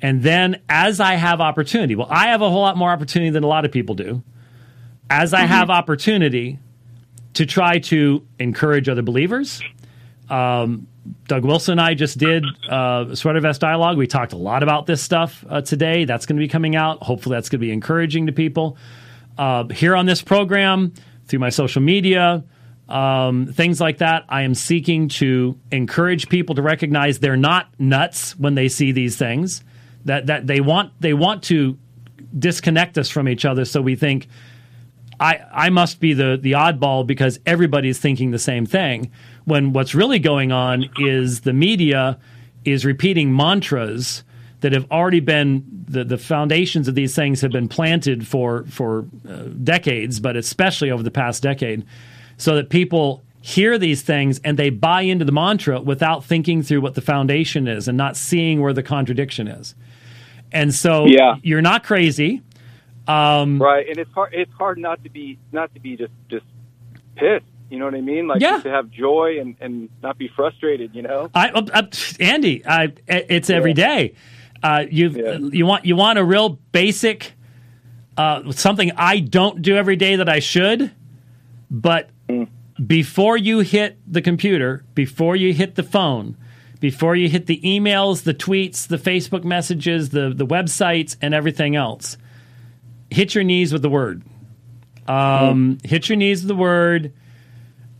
[0.00, 3.44] And then as I have opportunity, well, I have a whole lot more opportunity than
[3.44, 4.22] a lot of people do.
[5.10, 6.58] As I have opportunity
[7.34, 9.60] to try to encourage other believers,
[10.30, 10.86] um,
[11.28, 13.98] Doug Wilson and I just did uh, Sweater Vest Dialogue.
[13.98, 16.06] We talked a lot about this stuff uh, today.
[16.06, 17.02] That's going to be coming out.
[17.02, 18.78] Hopefully, that's going to be encouraging to people.
[19.36, 20.94] Uh, here on this program,
[21.26, 22.42] through my social media,
[22.88, 28.36] um, things like that, I am seeking to encourage people to recognize they're not nuts
[28.38, 29.62] when they see these things.
[30.04, 31.76] That that they want they want to
[32.38, 34.28] disconnect us from each other, so we think
[35.18, 39.10] I, I must be the, the oddball because everybody's thinking the same thing.
[39.44, 42.18] When what's really going on is the media
[42.64, 44.24] is repeating mantras
[44.60, 49.06] that have already been the, the foundations of these things have been planted for for
[49.28, 51.84] uh, decades, but especially over the past decade,
[52.36, 56.80] so that people hear these things and they buy into the mantra without thinking through
[56.80, 59.74] what the foundation is and not seeing where the contradiction is.
[60.52, 61.36] And so Yeah.
[61.42, 62.42] you're not crazy.
[63.06, 64.34] Um, right, and it's hard.
[64.34, 66.44] It's hard not to be not to be just just
[67.14, 67.44] pissed.
[67.70, 68.26] You know what I mean?
[68.26, 68.58] Like Yeah.
[68.60, 70.94] to have joy and and not be frustrated.
[70.94, 71.30] You know?
[71.34, 71.82] I, uh, uh,
[72.18, 74.14] Andy, I, it's every day.
[74.62, 75.38] Uh, you Yeah.
[75.52, 77.34] you want you want a real basic
[78.16, 80.90] uh, something I don't do every day that I should,
[81.70, 82.10] but
[82.84, 86.36] Before you hit the computer, before you hit the phone,
[86.80, 91.74] before you hit the emails, the tweets, the Facebook messages, the the websites, and everything
[91.74, 92.18] else,
[93.10, 94.22] hit your knees with the word.
[95.08, 97.12] Um, Hit your knees with the word.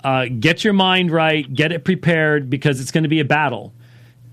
[0.03, 1.53] Uh, get your mind right.
[1.53, 3.72] Get it prepared because it's going to be a battle,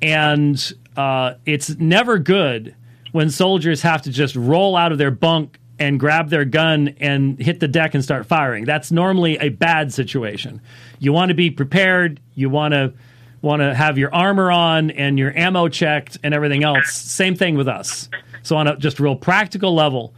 [0.02, 2.76] and uh, it's never good
[3.12, 7.38] when soldiers have to just roll out of their bunk and grab their gun and
[7.40, 8.64] hit the deck and start firing.
[8.64, 10.62] That's normally a bad situation.
[10.98, 12.22] You want to be prepared.
[12.36, 12.94] You want to
[13.42, 16.94] want to have your armor on and your ammo checked and everything else.
[16.94, 18.08] Same thing with us.
[18.44, 20.14] So on a just real practical level,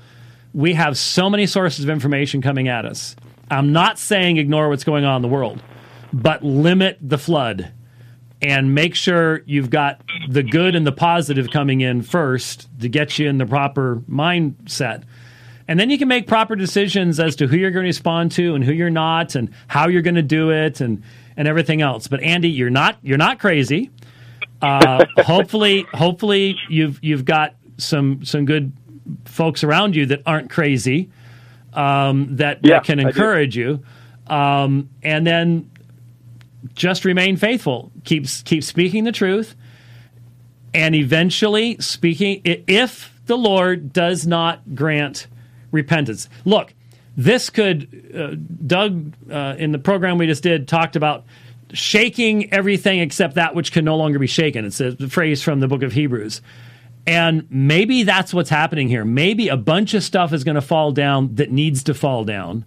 [0.53, 3.15] we have so many sources of information coming at us.
[3.49, 5.63] I'm not saying ignore what's going on in the world,
[6.13, 7.71] but limit the flood
[8.39, 13.17] and make sure you've got the good and the positive coming in first to get
[13.17, 15.03] you in the proper mindset.
[15.67, 18.53] And then you can make proper decisions as to who you're going to respond to
[18.53, 21.01] and who you're not and how you're going to do it and
[21.37, 22.07] and everything else.
[22.07, 23.89] But Andy, you're not you're not crazy.
[24.61, 28.71] Uh, hopefully, hopefully you've you've got some some good
[29.25, 31.09] folks around you that aren't crazy
[31.73, 33.83] um, that, Yeah, that can encourage you.
[34.27, 35.69] Um, and then
[36.73, 37.91] just remain faithful.
[38.05, 39.55] Keep keep speaking the truth,
[40.73, 42.41] and eventually speaking.
[42.43, 45.27] If the Lord does not grant
[45.75, 46.73] repentance, look,
[47.15, 48.11] this could.
[48.13, 51.25] Uh, Doug uh, in the program we just did talked about
[51.73, 54.65] shaking everything except that which can no longer be shaken.
[54.65, 56.41] It's a phrase from the book of Hebrews.
[57.07, 59.05] And maybe that's what's happening here.
[59.05, 62.65] Maybe a bunch of stuff is going to fall down that needs to fall down.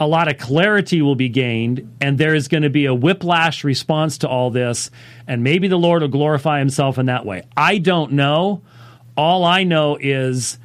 [0.00, 3.62] a lot of clarity will be gained, and there is going to be a whiplash
[3.62, 4.90] response to all this,
[5.26, 7.42] and maybe the Lord will glorify himself in that way.
[7.56, 8.62] I don't know.
[9.16, 10.58] All I know is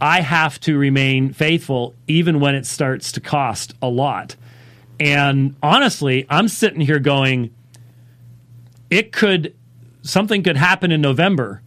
[0.00, 4.36] I have to remain faithful even when it starts to cost a lot.
[4.98, 7.54] And honestly, I'm sitting here going,
[8.90, 9.54] it could,
[10.02, 11.62] something could happen in November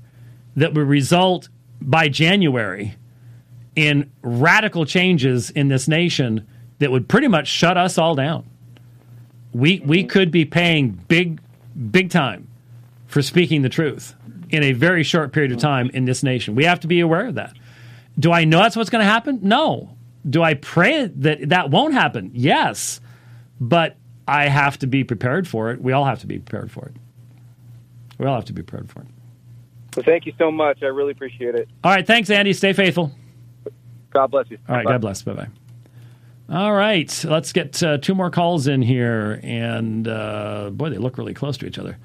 [0.55, 1.49] that would result
[1.81, 2.95] by January
[3.75, 6.47] in radical changes in this nation
[6.79, 8.45] that would pretty much shut us all down.
[9.53, 10.07] We we mm-hmm.
[10.07, 11.39] could be paying big
[11.91, 12.47] big time
[13.07, 14.15] for speaking the truth
[14.49, 15.67] in a very short period of mm-hmm.
[15.67, 16.55] time in this nation.
[16.55, 17.53] We have to be aware of that.
[18.18, 19.39] Do I know that's what's going to happen?
[19.41, 19.95] No.
[20.30, 22.32] Do I pray that that won't happen?
[22.34, 23.01] Yes.
[23.59, 23.97] But
[24.28, 25.82] I have to be prepared for it.
[25.82, 26.95] We all have to be prepared for it.
[28.18, 29.07] We all have to be prepared for it.
[29.95, 30.82] Well, thank you so much.
[30.82, 31.68] I really appreciate it.
[31.84, 32.05] All right.
[32.05, 32.53] Thanks, Andy.
[32.53, 33.11] Stay faithful.
[34.11, 34.57] God bless you.
[34.70, 34.86] All right.
[34.86, 34.91] Bye.
[34.93, 35.22] God bless.
[35.24, 35.47] Bye bye.
[36.49, 37.24] All right.
[37.28, 39.39] Let's get uh, two more calls in here.
[39.43, 41.97] And uh, boy, they look really close to each other.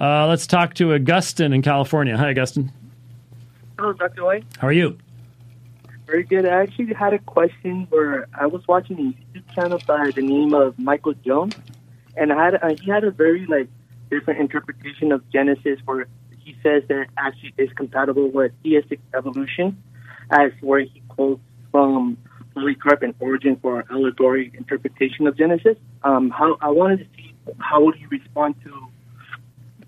[0.00, 2.16] Uh, let's talk to Augustine in California.
[2.16, 2.72] Hi, Augustine.
[3.78, 4.24] Hello, Dr.
[4.24, 4.44] White.
[4.58, 4.98] How are you?
[6.06, 6.46] Very good.
[6.46, 10.54] I actually had a question where I was watching a YouTube channel by the name
[10.54, 11.54] of Michael Jones,
[12.16, 13.68] and I had uh, he had a very like
[14.10, 16.06] different interpretation of Genesis where
[16.38, 19.82] he says that actually is compatible with theistic evolution,
[20.30, 21.40] as where he quotes
[21.70, 22.18] from
[22.54, 25.78] Polycarp and Origen for our allegory interpretation of Genesis.
[26.02, 28.88] Um, how I wanted to see how would you respond to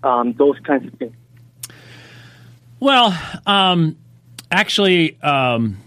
[0.03, 1.15] um, those kinds of things.
[2.79, 3.97] Well, um,
[4.51, 5.77] actually, um,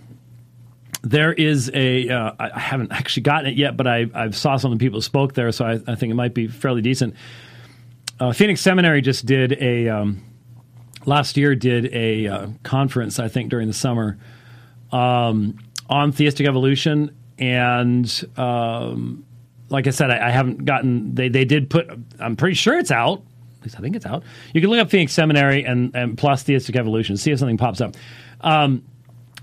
[1.02, 2.08] there is a.
[2.08, 5.00] Uh, I haven't actually gotten it yet, but I I saw some of the people
[5.00, 7.14] spoke there, so I, I think it might be fairly decent.
[8.18, 10.22] Uh, Phoenix Seminary just did a um,
[11.06, 14.18] last year did a uh, conference, I think during the summer,
[14.92, 19.24] um, on theistic evolution, and um,
[19.70, 21.14] like I said, I, I haven't gotten.
[21.14, 21.88] They they did put.
[22.18, 23.22] I'm pretty sure it's out.
[23.58, 24.22] At least I think it's out.
[24.54, 27.82] You can look up Phoenix Seminary and, and plus theistic evolution, see if something pops
[27.82, 27.94] up.
[28.40, 28.84] Um,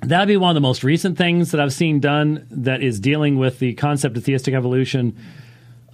[0.02, 3.38] that'd be one of the most recent things that I've seen done that is dealing
[3.38, 5.18] with the concept of theistic evolution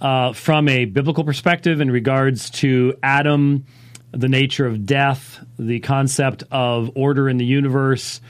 [0.00, 3.64] uh, from a biblical perspective in regards to Adam,
[4.12, 8.20] the nature of death, the concept of order in the universe,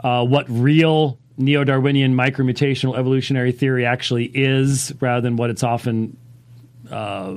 [0.00, 6.16] uh, what real neo Darwinian micromutational evolutionary theory actually is, rather than what it's often
[6.90, 7.32] uh,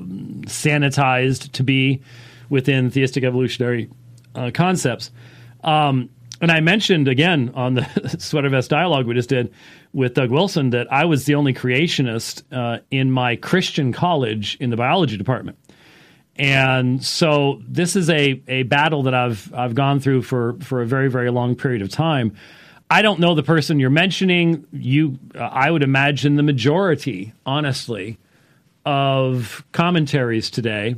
[0.46, 2.02] sanitized to be
[2.50, 3.90] within theistic evolutionary
[4.36, 5.12] uh, concepts.
[5.64, 6.10] Um,
[6.42, 9.54] and I mentioned again on the sweater vest dialogue we just did
[9.94, 14.70] with Doug Wilson that I was the only creationist uh, in my Christian college in
[14.70, 15.58] the biology department.
[16.36, 20.86] And so this is a, a battle that I've I've gone through for, for a
[20.86, 22.36] very very long period of time.
[22.90, 24.66] I don't know the person you're mentioning.
[24.74, 28.18] You, uh, I would imagine the majority, honestly,
[28.86, 30.96] of commentaries today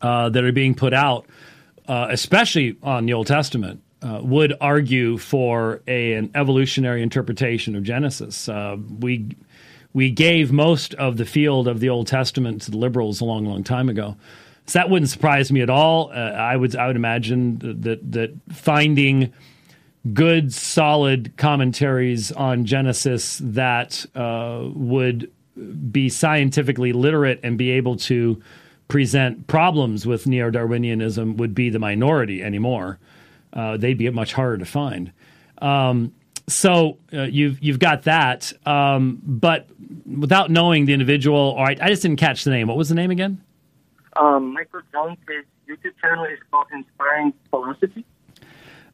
[0.00, 1.26] uh, that are being put out,
[1.88, 7.82] uh, especially on the Old Testament, uh, would argue for a, an evolutionary interpretation of
[7.82, 8.48] Genesis.
[8.48, 9.36] Uh, we
[9.92, 13.46] we gave most of the field of the Old Testament to the liberals a long,
[13.46, 14.14] long time ago.
[14.66, 16.10] So that wouldn't surprise me at all.
[16.10, 19.32] Uh, I would I would imagine that that finding
[20.12, 25.30] good, solid commentaries on Genesis that uh, would
[25.90, 28.40] be scientifically literate and be able to
[28.88, 33.00] present problems with neo Darwinianism would be the minority anymore.
[33.56, 35.12] Uh, they'd be much harder to find.
[35.58, 36.12] Um,
[36.48, 39.66] so uh, you've you've got that, um, but
[40.04, 42.68] without knowing the individual, all right, I just didn't catch the name.
[42.68, 43.42] What was the name again?
[44.16, 45.18] Um, Michael Jones'
[45.68, 48.04] YouTube channel is called Inspiring Philosophy.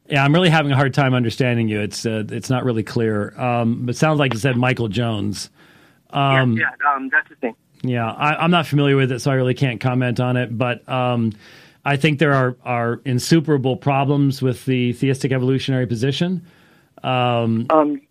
[0.09, 1.81] Yeah, I'm really having a hard time understanding you.
[1.81, 3.39] It's uh, it's not really clear.
[3.39, 5.49] Um, it sounds like you said Michael Jones.
[6.09, 7.55] Um, yeah, yeah, um, that's the thing.
[7.83, 10.57] Yeah, I, am not familiar with it, so I really can't comment on it.
[10.57, 11.33] But um,
[11.85, 16.45] I think there are are insuperable problems with the theistic evolutionary position.
[17.03, 18.01] Um, Um,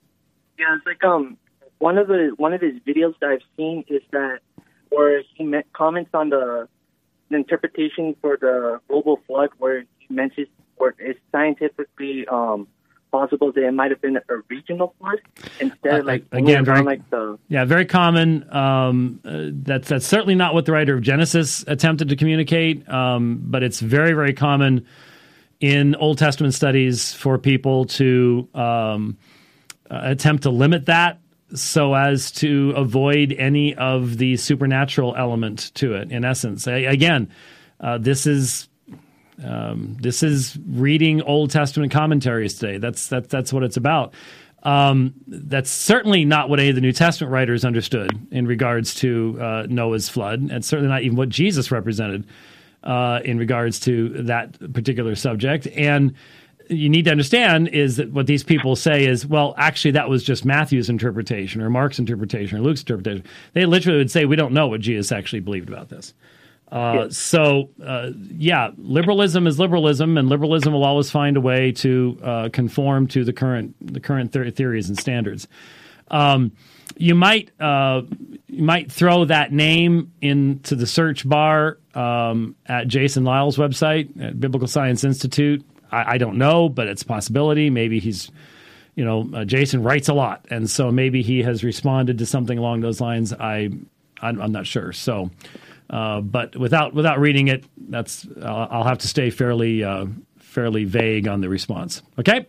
[0.59, 1.39] yeah, it's like um
[1.79, 4.41] one of the one of his videos that I've seen is that
[4.91, 6.69] where he me- comments on the,
[7.31, 12.69] the interpretation for the global flood, where he mentions where it's scientifically um
[13.13, 15.21] possible that it might have been a regional flood
[15.61, 18.45] instead of Uh, like again, only very- like the yeah, very common.
[18.53, 23.41] Um, uh, that's that's certainly not what the writer of Genesis attempted to communicate, um,
[23.45, 24.85] but it's very very common
[25.61, 29.17] in Old Testament studies for people to um,
[29.91, 31.21] uh, attempt to limit that
[31.55, 36.11] so as to avoid any of the supernatural element to it.
[36.11, 37.29] In essence, A- again,
[37.79, 38.69] uh, this is
[39.45, 42.79] um, this is reading Old Testament commentaries today.
[42.79, 44.15] That's that's that's what it's about.
[44.65, 49.37] Um, that's certainly not what any of the New Testament writers understood in regards to
[49.41, 52.27] uh, Noah's flood, and certainly not even what Jesus represented
[52.85, 55.67] uh, in regards to that particular subject.
[55.69, 56.15] And
[56.69, 60.23] you need to understand is that what these people say is, well, actually, that was
[60.23, 63.25] just Matthew's interpretation or Mark's interpretation or Luke's interpretation.
[63.53, 66.15] They literally would say, we don't know what Jesus actually believed about this.
[66.73, 72.19] Uh, So, uh, yeah, liberalism is liberalism, and liberalism will always find a way to
[72.23, 75.47] uh, conform to the current the current the- theories and standards.
[76.11, 76.53] Um,
[76.97, 78.03] you might uh,
[78.49, 84.41] you might throw that name into the search bar um, at Jason Lisle's website at
[84.41, 85.63] Biblical Science Institute.
[85.91, 87.69] I, I don't know, but it's a possibility.
[87.69, 88.31] Maybe he's
[88.95, 92.57] you know uh, Jason writes a lot, and so maybe he has responded to something
[92.57, 93.35] along those lines.
[93.35, 93.69] I
[94.23, 94.95] I'm, I'm not sure.
[94.95, 95.31] So.
[95.93, 100.07] Uh, but without without reading it, that's I'll, I'll have to stay fairly uh,
[100.39, 102.01] fairly vague on the response.
[102.19, 102.47] Okay.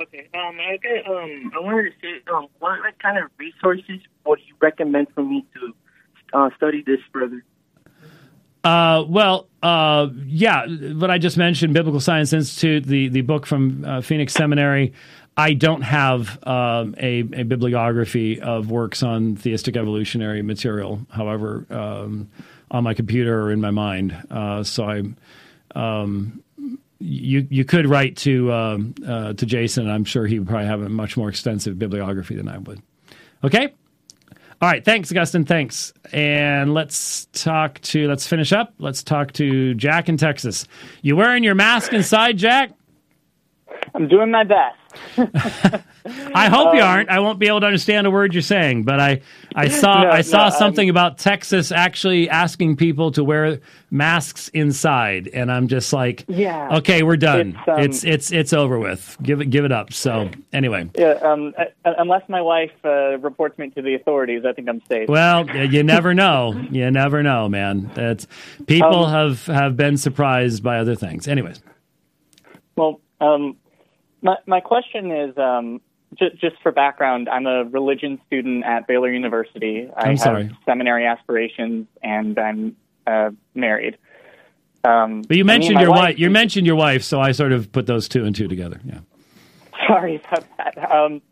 [0.00, 0.28] Okay.
[0.34, 4.38] Um, I got, um, I wanted to say, um, what, what kind of resources would
[4.46, 5.74] you recommend for me to
[6.34, 7.42] uh, study this further?
[8.62, 13.84] Uh, well, uh, yeah, what I just mentioned, Biblical Science Institute, the the book from
[13.84, 14.92] uh, Phoenix Seminary.
[15.36, 22.30] I don't have um, a, a bibliography of works on theistic evolutionary material, however, um,
[22.70, 24.16] on my computer or in my mind.
[24.30, 25.02] Uh, so I,
[25.78, 26.42] um,
[26.98, 29.90] you you could write to um, uh, to Jason.
[29.90, 32.80] I'm sure he would probably have a much more extensive bibliography than I would.
[33.44, 33.74] Okay.
[34.62, 35.44] All right, thanks, Augustine.
[35.44, 35.92] Thanks.
[36.12, 38.72] And let's talk to, let's finish up.
[38.78, 40.66] Let's talk to Jack in Texas.
[41.02, 42.70] You wearing your mask inside, Jack?
[43.94, 44.78] I'm doing my best.
[46.34, 47.08] I hope you Um, aren't.
[47.10, 49.20] I won't be able to understand a word you're saying, but I,
[49.54, 54.48] I saw No, I saw no, something about Texas actually asking people to wear masks
[54.48, 56.76] inside, and I'm just like, Yeah.
[56.78, 57.58] okay, we're done.
[57.58, 59.16] It's, um, it's it's it's over with.
[59.22, 59.92] Give it give it up.
[59.92, 61.64] So anyway, Yeah, um, uh,
[61.98, 65.08] unless my wife uh, reports me to the authorities, I think I'm safe.
[65.08, 66.54] Well, you never know.
[66.70, 67.90] You never know, man.
[67.96, 68.26] It's
[68.66, 71.26] people Um, have have been surprised by other things.
[71.26, 71.62] Anyways,
[72.76, 73.56] Well, um,
[74.26, 75.80] my my question is um,
[76.18, 77.28] just just for background.
[77.28, 79.88] I'm a religion student at Baylor University.
[79.96, 80.56] I I'm have sorry.
[80.64, 83.96] seminary aspirations, and I'm uh, married.
[84.84, 86.18] Um, but you mentioned your wife- wife.
[86.18, 88.80] You mentioned your wife, so I sort of put those two and two together.
[88.84, 89.00] Yeah.
[89.86, 90.90] Sorry about that.
[90.90, 91.22] Um,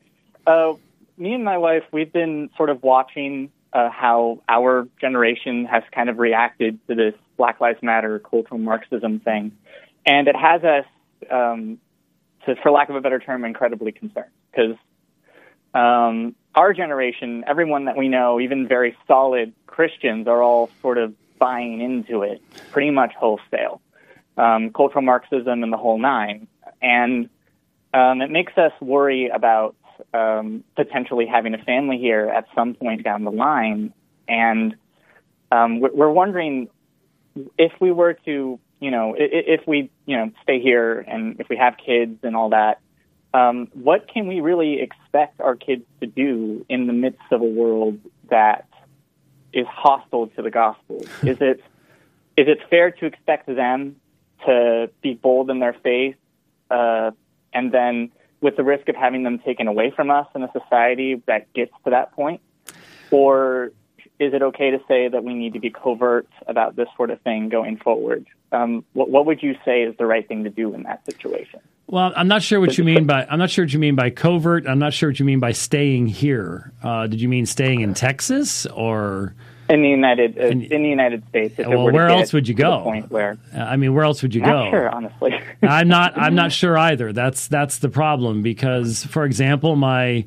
[0.47, 0.75] uh,
[1.17, 6.09] me and my wife, we've been sort of watching uh, how our generation has kind
[6.09, 9.53] of reacted to this Black Lives Matter cultural Marxism thing,
[10.05, 10.85] and it has us,
[11.31, 11.79] um,
[12.47, 14.77] to, for lack of a better term, incredibly concerned because
[15.75, 21.15] um, our generation, everyone that we know, even very solid Christians, are all sort of
[21.39, 22.41] buying into it
[22.71, 23.81] pretty much wholesale.
[24.37, 26.49] Um, cultural Marxism and the whole nine,
[26.83, 27.29] and
[27.93, 29.77] um, it makes us worry about
[30.13, 33.93] um, potentially having a family here at some point down the line.
[34.27, 34.75] And
[35.53, 36.69] um, we're we're wondering
[37.59, 41.57] if we were to, you know, if we, you know, stay here and if we
[41.57, 42.81] have kids and all that,
[43.33, 47.47] um, what can we really expect our kids to do in the midst of a
[47.47, 48.69] world that
[49.55, 50.99] is hostile to the gospel?
[51.23, 51.65] Is it
[52.37, 53.97] is it fair to expect them
[54.45, 56.17] to be bold in their faith
[56.71, 57.13] uh,
[57.55, 58.11] and then
[58.43, 61.73] with the risk of having them taken away from us in a society that gets
[61.85, 62.43] to that point?
[63.11, 63.73] Or
[64.19, 67.21] is it okay to say that we need to be covert about this sort of
[67.23, 68.27] thing going forward?
[68.53, 71.61] Um, what, what would you say is the right thing to do in that situation?
[71.87, 74.09] Well, I'm not sure what you mean by I'm not sure what you mean by
[74.11, 74.67] covert.
[74.67, 76.73] I'm not sure what you mean by staying here.
[76.83, 79.35] Uh, did you mean staying in Texas or?
[79.69, 82.83] In the United uh, in, the United States, if Well, where else would you go?
[82.83, 84.71] point where Uh, I mean, where else would you not go?
[84.71, 85.35] sure, honestly.
[85.63, 86.17] I'm not.
[86.19, 87.13] I'm not sure either.
[87.13, 90.25] That's that's the problem because, for example, my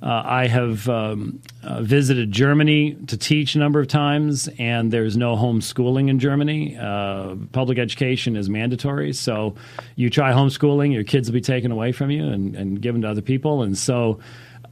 [0.00, 5.16] uh, I have um, uh, visited Germany to teach a number of times, and there's
[5.16, 6.76] no homeschooling in Germany.
[6.76, 9.56] Uh, public education is mandatory, so
[9.96, 13.08] you try homeschooling, your kids will be taken away from you and, and given to
[13.08, 14.20] other people, and so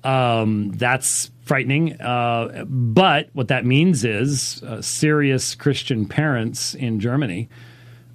[0.05, 2.01] um, that's frightening.
[2.01, 7.48] Uh, but what that means is uh, serious Christian parents in Germany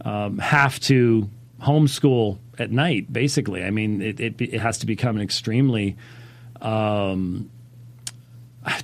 [0.05, 1.29] um, have to
[1.61, 3.11] homeschool at night.
[3.11, 5.97] Basically, I mean, it it, it has to become an extremely
[6.61, 7.49] um,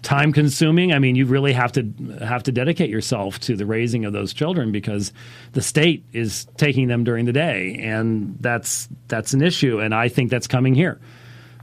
[0.01, 0.91] time consuming.
[0.91, 1.83] I mean, you really have to
[2.21, 5.13] have to dedicate yourself to the raising of those children because
[5.53, 9.79] the state is taking them during the day, and that's that's an issue.
[9.79, 10.99] And I think that's coming here.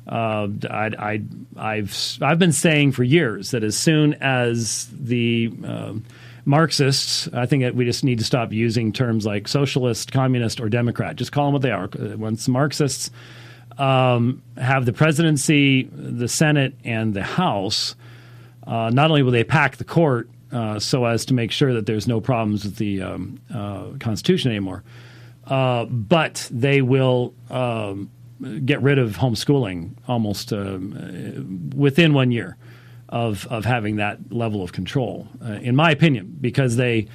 [0.06, 1.22] Uh, I,
[1.56, 6.04] have I've been saying for years that as soon as the um
[6.46, 10.68] Marxists, I think that we just need to stop using terms like socialist, communist, or
[10.68, 11.16] Democrat.
[11.16, 11.88] Just call them what they are.
[12.16, 13.10] Once Marxists
[13.78, 17.96] um, have the presidency, the Senate, and the House.
[18.66, 21.86] Uh, not only will they pack the court uh, so as to make sure that
[21.86, 24.84] there's no problems with the um, uh, Constitution anymore,
[25.46, 28.10] uh, but they will um,
[28.64, 32.56] get rid of homeschooling almost um, within one year
[33.08, 37.06] of of having that level of control, uh, in my opinion, because they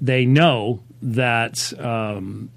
[0.00, 2.50] they know that um,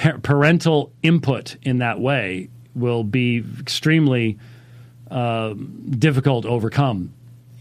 [0.00, 4.38] pa- parental input in that way will be extremely
[5.10, 5.54] uh,
[5.90, 7.12] difficult to overcome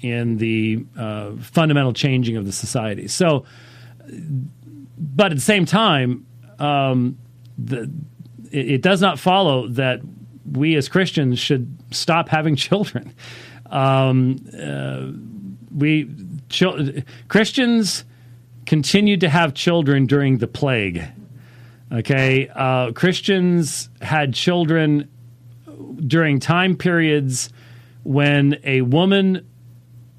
[0.02, 3.08] in the uh, fundamental changing of the society.
[3.08, 3.46] So,
[4.98, 6.26] but at the same time,
[6.60, 7.18] um,
[7.58, 7.92] the,
[8.52, 10.00] it, it, does not follow that
[10.50, 13.14] we as Christians should stop having children.
[13.66, 15.12] Um, uh,
[15.76, 16.10] we
[17.28, 18.06] Christians
[18.66, 21.04] continued to have children during the plague.
[21.92, 25.10] Okay, uh, Christians had children
[26.06, 27.50] during time periods
[28.04, 29.48] when a woman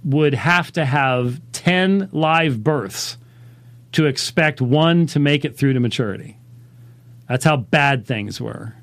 [0.04, 3.18] would have to have 10 live births
[3.92, 6.36] to expect one to make it through to maturity.
[7.28, 8.74] That's how bad things were.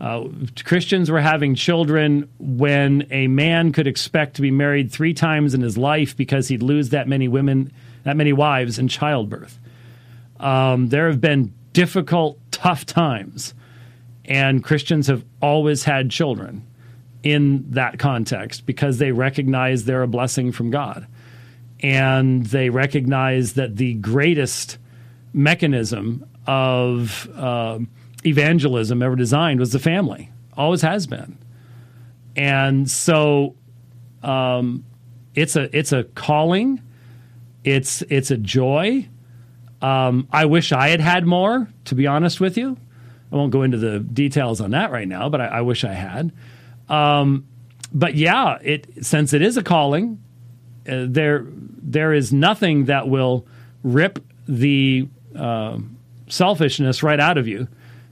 [0.00, 0.28] Uh,
[0.64, 5.60] Christians were having children when a man could expect to be married three times in
[5.60, 7.72] his life because he'd lose that many women,
[8.04, 9.58] that many wives in childbirth.
[10.38, 13.54] Um, there have been difficult, tough times,
[14.24, 16.66] and Christians have always had children
[17.22, 21.06] in that context because they recognize they're a blessing from God.
[21.80, 24.78] And they recognize that the greatest
[25.32, 27.78] mechanism of uh,
[28.26, 31.38] evangelism ever designed was the family, always has been.
[32.34, 33.54] And so
[34.24, 34.84] um,
[35.36, 36.82] it's a it's a calling,
[37.62, 39.06] it's it's a joy.
[39.80, 42.76] Um, I wish I had had more, to be honest with you.
[43.30, 45.92] I won't go into the details on that right now, but I, I wish I
[45.92, 46.32] had.
[46.88, 47.46] Um,
[47.92, 50.22] but yeah, it since it is a calling,
[50.88, 53.46] uh, there there is nothing that will
[53.82, 55.78] rip the uh,
[56.28, 57.68] selfishness right out of you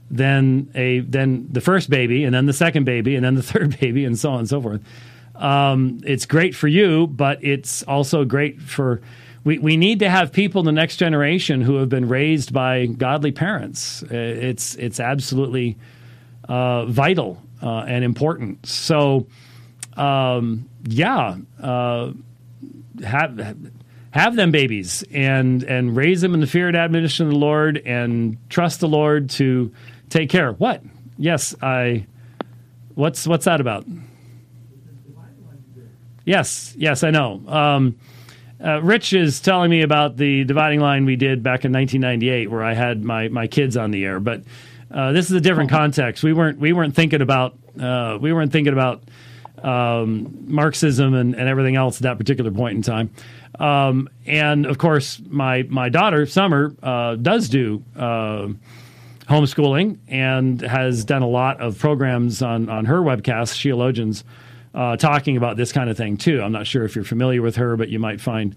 [0.09, 3.79] than a then the first baby, and then the second baby, and then the third
[3.79, 4.81] baby, and so on and so forth.
[5.35, 9.01] Um, it's great for you, but it's also great for.
[9.43, 12.85] We, we need to have people in the next generation who have been raised by
[12.87, 14.03] godly parents.
[14.03, 15.77] Uh, it's it's absolutely
[16.49, 18.65] uh, vital uh, and important.
[18.65, 19.27] So,
[19.95, 22.11] um, yeah, uh,
[23.03, 23.57] have
[24.11, 27.81] have them babies and and raise them in the fear and admonition of the Lord,
[27.85, 29.71] and trust the Lord to
[30.09, 30.51] take care.
[30.51, 30.83] What?
[31.17, 32.05] Yes, I.
[32.95, 33.85] What's what's that about?
[36.25, 37.41] Yes, yes, I know.
[37.47, 37.95] Um,
[38.63, 42.63] uh, Rich is telling me about the dividing line we did back in 1998, where
[42.63, 44.19] I had my my kids on the air.
[44.19, 44.43] But
[44.91, 46.23] uh, this is a different context.
[46.23, 49.03] We weren't we weren't thinking about uh, we weren't thinking about
[49.63, 53.11] um, Marxism and, and everything else at that particular point in time.
[53.59, 58.49] Um, and of course, my my daughter Summer uh, does do uh,
[59.27, 64.23] homeschooling and has done a lot of programs on, on her webcast, Sheologians,
[64.73, 66.41] uh, talking about this kind of thing too.
[66.41, 68.55] I'm not sure if you're familiar with her, but you might find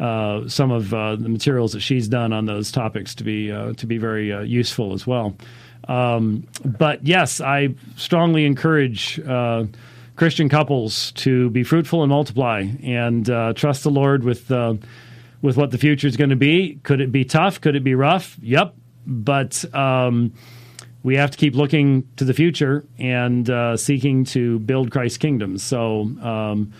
[0.00, 3.72] uh, some of uh, the materials that she's done on those topics to be uh,
[3.74, 5.36] to be very uh, useful as well.
[5.88, 9.64] Um, but yes, I strongly encourage uh,
[10.16, 13.26] Christian couples to be fruitful and multiply and
[13.56, 16.78] trust the Lord with with what the future is going to be.
[16.84, 17.60] Could it be tough?
[17.60, 18.36] Could it be rough?
[18.40, 18.74] Yep
[19.06, 20.32] but um,
[21.02, 25.58] we have to keep looking to the future and uh, seeking to build Christ's kingdom.
[25.58, 26.02] So.
[26.22, 26.72] Um,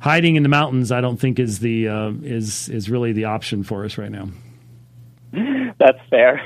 [0.00, 3.64] hiding in the mountains, I don't think is the uh, is is really the option
[3.64, 4.28] for us right now.
[5.78, 6.40] That's fair.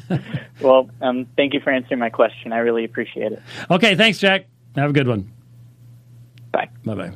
[0.60, 2.52] well, um, thank you for answering my question.
[2.52, 3.42] I really appreciate it.
[3.70, 4.46] Okay, thanks, Jack.
[4.74, 5.30] Have a good one.
[6.52, 6.68] Bye.
[6.84, 7.12] Bye bye.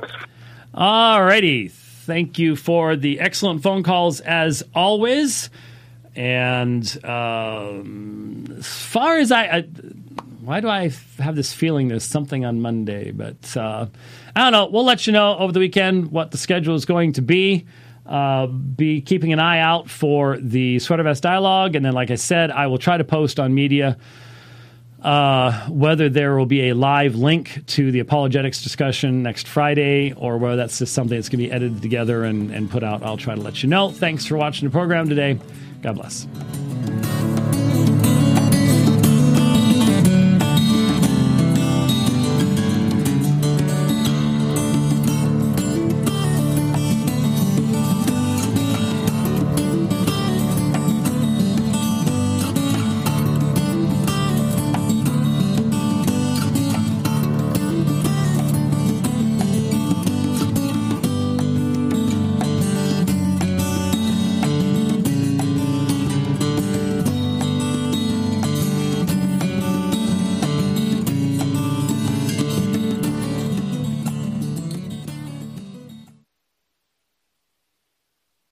[0.72, 1.68] All righty.
[1.68, 5.50] Thank you for the excellent phone calls as always.
[6.20, 9.62] And um, as far as I, I,
[10.42, 13.10] why do I have this feeling there's something on Monday?
[13.10, 13.86] But uh,
[14.36, 14.66] I don't know.
[14.66, 17.64] We'll let you know over the weekend what the schedule is going to be.
[18.04, 21.74] Uh, be keeping an eye out for the Sweater Vest Dialogue.
[21.74, 23.96] And then, like I said, I will try to post on media
[25.02, 30.36] uh, whether there will be a live link to the apologetics discussion next Friday or
[30.36, 33.02] whether that's just something that's going to be edited together and, and put out.
[33.02, 33.90] I'll try to let you know.
[33.90, 35.38] Thanks for watching the program today.
[35.82, 36.26] God bless.